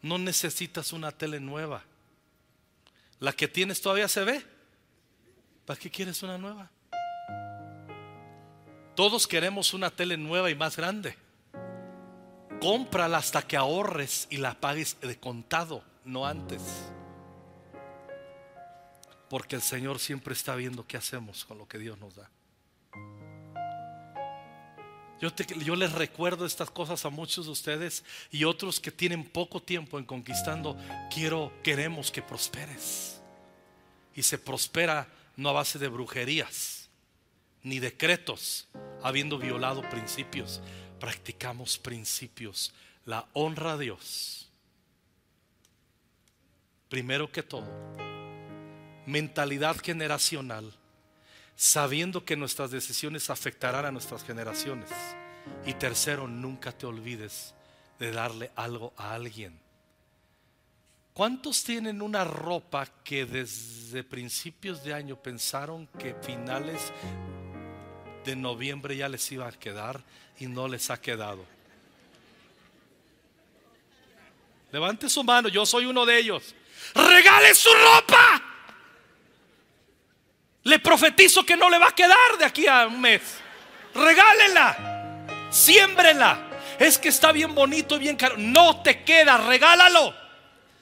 No 0.00 0.18
necesitas 0.18 0.92
una 0.92 1.12
tele 1.12 1.38
nueva. 1.38 1.84
La 3.22 3.32
que 3.32 3.46
tienes 3.46 3.80
todavía 3.80 4.08
se 4.08 4.24
ve. 4.24 4.44
¿Para 5.64 5.78
qué 5.78 5.88
quieres 5.88 6.24
una 6.24 6.38
nueva? 6.38 6.68
Todos 8.96 9.28
queremos 9.28 9.74
una 9.74 9.90
tele 9.90 10.16
nueva 10.16 10.50
y 10.50 10.56
más 10.56 10.76
grande. 10.76 11.16
Cómprala 12.60 13.18
hasta 13.18 13.42
que 13.42 13.56
ahorres 13.56 14.26
y 14.28 14.38
la 14.38 14.60
pagues 14.60 14.96
de 15.00 15.20
contado, 15.20 15.84
no 16.04 16.26
antes. 16.26 16.62
Porque 19.30 19.54
el 19.54 19.62
Señor 19.62 20.00
siempre 20.00 20.34
está 20.34 20.56
viendo 20.56 20.84
qué 20.84 20.96
hacemos 20.96 21.44
con 21.44 21.58
lo 21.58 21.68
que 21.68 21.78
Dios 21.78 21.96
nos 22.00 22.16
da. 22.16 22.28
Yo, 25.22 25.76
les 25.76 25.92
recuerdo 25.92 26.44
estas 26.44 26.68
cosas 26.68 27.04
a 27.04 27.08
muchos 27.08 27.46
de 27.46 27.52
ustedes 27.52 28.04
y 28.32 28.42
otros 28.42 28.80
que 28.80 28.90
tienen 28.90 29.22
poco 29.22 29.62
tiempo 29.62 30.00
en 30.00 30.04
conquistando. 30.04 30.76
Quiero, 31.14 31.52
queremos 31.62 32.10
que 32.10 32.22
prosperes. 32.22 33.20
Y 34.16 34.24
se 34.24 34.36
prospera 34.36 35.06
no 35.36 35.48
a 35.48 35.52
base 35.52 35.78
de 35.78 35.86
brujerías 35.86 36.88
ni 37.62 37.78
decretos, 37.78 38.66
habiendo 39.00 39.38
violado 39.38 39.88
principios. 39.88 40.60
Practicamos 40.98 41.78
principios. 41.78 42.74
La 43.04 43.28
honra 43.32 43.74
a 43.74 43.78
Dios. 43.78 44.50
Primero 46.88 47.30
que 47.30 47.44
todo, 47.44 47.68
mentalidad 49.06 49.76
generacional 49.76 50.74
sabiendo 51.56 52.24
que 52.24 52.36
nuestras 52.36 52.70
decisiones 52.70 53.30
afectarán 53.30 53.84
a 53.86 53.92
nuestras 53.92 54.24
generaciones. 54.24 54.90
Y 55.66 55.74
tercero, 55.74 56.26
nunca 56.28 56.72
te 56.72 56.86
olvides 56.86 57.54
de 57.98 58.10
darle 58.12 58.50
algo 58.56 58.92
a 58.96 59.14
alguien. 59.14 59.60
¿Cuántos 61.14 61.62
tienen 61.62 62.00
una 62.00 62.24
ropa 62.24 62.86
que 63.04 63.26
desde 63.26 64.02
principios 64.02 64.82
de 64.82 64.94
año 64.94 65.16
pensaron 65.16 65.86
que 65.98 66.14
finales 66.22 66.90
de 68.24 68.34
noviembre 68.34 68.96
ya 68.96 69.08
les 69.08 69.30
iba 69.30 69.46
a 69.46 69.52
quedar 69.52 70.02
y 70.38 70.46
no 70.46 70.68
les 70.68 70.88
ha 70.90 71.00
quedado? 71.00 71.44
Levante 74.72 75.10
su 75.10 75.22
mano, 75.22 75.48
yo 75.48 75.66
soy 75.66 75.84
uno 75.84 76.06
de 76.06 76.18
ellos. 76.18 76.54
Regale 76.94 77.54
su 77.54 77.68
ropa. 77.68 78.41
Le 80.64 80.78
profetizo 80.78 81.44
que 81.44 81.56
no 81.56 81.68
le 81.68 81.78
va 81.78 81.88
a 81.88 81.94
quedar 81.94 82.38
de 82.38 82.44
aquí 82.44 82.66
a 82.66 82.86
un 82.86 83.00
mes. 83.00 83.20
Regálela. 83.94 85.48
Siémbrela. 85.50 86.48
Es 86.78 86.98
que 86.98 87.08
está 87.08 87.32
bien 87.32 87.54
bonito 87.54 87.96
y 87.96 88.00
bien 88.00 88.16
caro. 88.16 88.36
No 88.38 88.82
te 88.82 89.04
queda, 89.04 89.38
regálalo. 89.38 90.14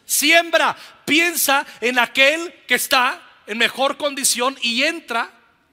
Siembra. 0.05 0.77
Piensa 1.05 1.67
en 1.81 1.99
aquel 1.99 2.53
que 2.67 2.75
está 2.75 3.21
en 3.47 3.59
mejor 3.59 3.97
condición 3.97 4.57
y 4.63 4.83
entra 4.85 5.31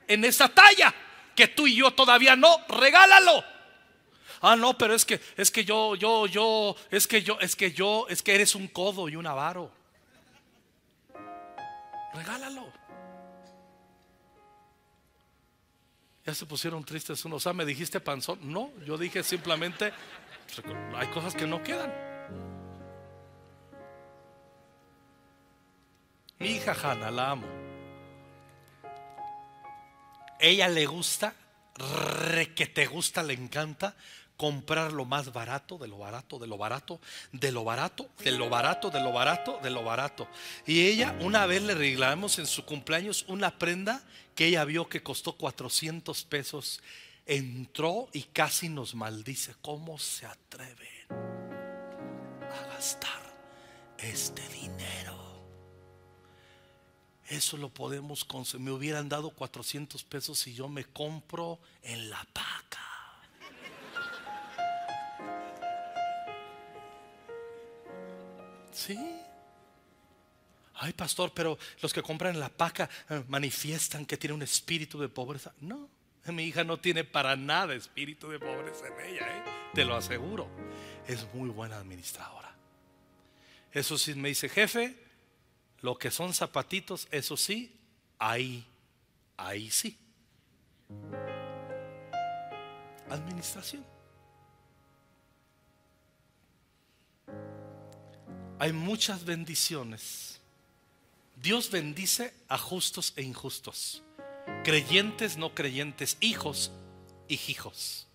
en 0.07 0.25
esa 0.25 0.49
talla 0.49 0.93
que 1.35 1.47
tú 1.47 1.67
y 1.67 1.75
yo 1.75 1.91
todavía 1.91 2.35
no. 2.35 2.65
Regálalo. 2.69 3.43
Ah, 4.41 4.55
no, 4.55 4.77
pero 4.77 4.93
es 4.93 5.05
que 5.05 5.19
es 5.35 5.51
que 5.51 5.65
yo 5.65 5.95
yo 5.95 6.27
yo 6.27 6.75
es 6.91 7.07
que 7.07 7.23
yo 7.23 7.37
es 7.39 7.55
que 7.55 7.71
yo 7.71 8.05
es 8.09 8.21
que 8.21 8.35
eres 8.35 8.55
un 8.55 8.67
codo 8.67 9.09
y 9.09 9.15
un 9.15 9.27
avaro. 9.27 9.71
Regálalo. 12.13 12.86
Ya 16.27 16.33
se 16.33 16.45
pusieron 16.45 16.83
tristes 16.83 17.23
unos. 17.23 17.47
Ah, 17.47 17.53
me 17.53 17.63
dijiste 17.63 18.01
panzón. 18.01 18.39
No, 18.41 18.69
yo 18.85 18.97
dije 18.97 19.23
simplemente, 19.23 19.93
hay 20.93 21.07
cosas 21.07 21.33
que 21.33 21.47
no 21.47 21.63
quedan. 21.63 21.89
Mi 26.37 26.49
hija 26.49 26.73
Hanna, 26.73 27.09
la 27.11 27.31
amo. 27.31 27.47
Ella 30.37 30.67
le 30.67 30.85
gusta, 30.85 31.33
re 32.27 32.53
que 32.53 32.67
te 32.67 32.87
gusta, 32.87 33.23
le 33.23 33.33
encanta 33.33 33.95
comprar 34.37 34.93
lo 34.93 35.03
más 35.03 35.33
barato, 35.33 35.77
de 35.79 35.87
lo 35.87 35.97
barato, 35.97 36.37
de 36.37 36.47
lo 36.47 36.57
barato, 36.57 37.01
de 37.31 37.51
lo 37.51 37.63
barato, 37.63 38.07
de 38.23 38.31
lo 38.31 38.49
barato, 38.49 38.89
de 38.91 39.01
lo 39.01 39.11
barato, 39.11 39.59
de 39.61 39.69
lo 39.71 39.83
barato. 39.83 40.27
Y 40.65 40.87
ella, 40.87 41.17
una 41.21 41.47
vez 41.47 41.63
le 41.63 41.73
regalamos 41.73 42.37
en 42.37 42.45
su 42.45 42.63
cumpleaños 42.63 43.25
una 43.27 43.57
prenda 43.57 44.03
que 44.35 44.45
ella 44.45 44.63
vio 44.63 44.87
que 44.87 45.01
costó 45.01 45.33
400 45.33 46.23
pesos. 46.25 46.81
Entró 47.25 48.07
y 48.13 48.23
casi 48.23 48.69
nos 48.69 48.95
maldice. 48.95 49.55
¿Cómo 49.61 49.97
se 49.97 50.27
atreven 50.27 51.07
a 51.09 52.67
gastar 52.67 53.35
este 53.97 54.47
dinero? 54.49 55.17
Eso 57.27 57.57
lo 57.57 57.69
podemos 57.69 58.23
conseguir. 58.23 58.65
Me 58.65 58.71
hubieran 58.71 59.09
dado 59.09 59.31
400 59.31 60.03
pesos 60.03 60.39
si 60.39 60.53
yo 60.53 60.69
me 60.69 60.85
compro 60.85 61.59
en 61.81 62.09
la 62.09 62.25
paca. 62.31 62.86
Sí. 68.77 68.95
Ay, 70.75 70.93
pastor, 70.93 71.31
pero 71.33 71.57
los 71.81 71.91
que 71.91 72.03
compran 72.03 72.39
la 72.39 72.49
paca 72.49 72.87
eh, 73.09 73.23
manifiestan 73.27 74.05
que 74.05 74.17
tiene 74.17 74.35
un 74.35 74.43
espíritu 74.43 74.99
de 74.99 75.09
pobreza. 75.09 75.51
No, 75.61 75.89
mi 76.27 76.43
hija 76.43 76.63
no 76.63 76.77
tiene 76.77 77.03
para 77.03 77.35
nada 77.35 77.73
espíritu 77.73 78.29
de 78.29 78.37
pobreza 78.37 78.85
en 78.85 79.05
ella, 79.07 79.37
¿eh? 79.37 79.43
te 79.73 79.83
lo 79.83 79.95
aseguro. 79.95 80.47
Es 81.07 81.25
muy 81.33 81.49
buena 81.49 81.77
administradora. 81.77 82.53
Eso 83.71 83.97
sí, 83.97 84.13
me 84.13 84.29
dice, 84.29 84.47
jefe, 84.47 84.95
lo 85.81 85.97
que 85.97 86.11
son 86.11 86.35
zapatitos, 86.35 87.07
eso 87.09 87.35
sí, 87.35 87.75
ahí, 88.19 88.63
ahí 89.37 89.71
sí. 89.71 89.97
Administración. 93.09 93.96
Hay 98.59 98.73
muchas 98.73 99.25
bendiciones. 99.25 100.39
Dios 101.35 101.69
bendice 101.69 102.33
a 102.47 102.57
justos 102.57 103.13
e 103.15 103.21
injustos, 103.21 104.01
creyentes, 104.63 105.37
no 105.37 105.53
creyentes, 105.53 106.17
hijos 106.19 106.71
y 107.27 107.39
hijos. 107.47 108.07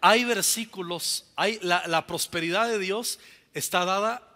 Hay 0.00 0.24
versículos, 0.24 1.26
hay 1.36 1.60
la, 1.62 1.86
la 1.86 2.06
prosperidad 2.08 2.68
de 2.68 2.78
Dios 2.80 3.20
está 3.54 3.84
dada 3.84 4.28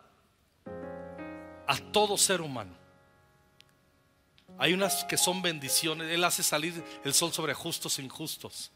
a 1.67 1.77
todo 1.91 2.17
ser 2.17 2.41
humano. 2.41 2.77
Hay 4.59 4.73
unas 4.73 5.05
que 5.05 5.17
son 5.17 5.43
bendiciones. 5.43 6.11
Él 6.11 6.23
hace 6.25 6.43
salir 6.43 6.83
el 7.05 7.13
sol 7.13 7.33
sobre 7.33 7.53
justos 7.53 7.99
e 7.99 8.03
injustos. 8.03 8.71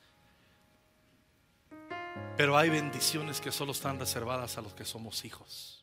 Pero 2.36 2.56
hay 2.56 2.70
bendiciones 2.70 3.40
que 3.40 3.52
solo 3.52 3.72
están 3.72 3.98
reservadas 3.98 4.56
a 4.58 4.62
los 4.62 4.74
que 4.74 4.84
somos 4.84 5.24
hijos. 5.24 5.79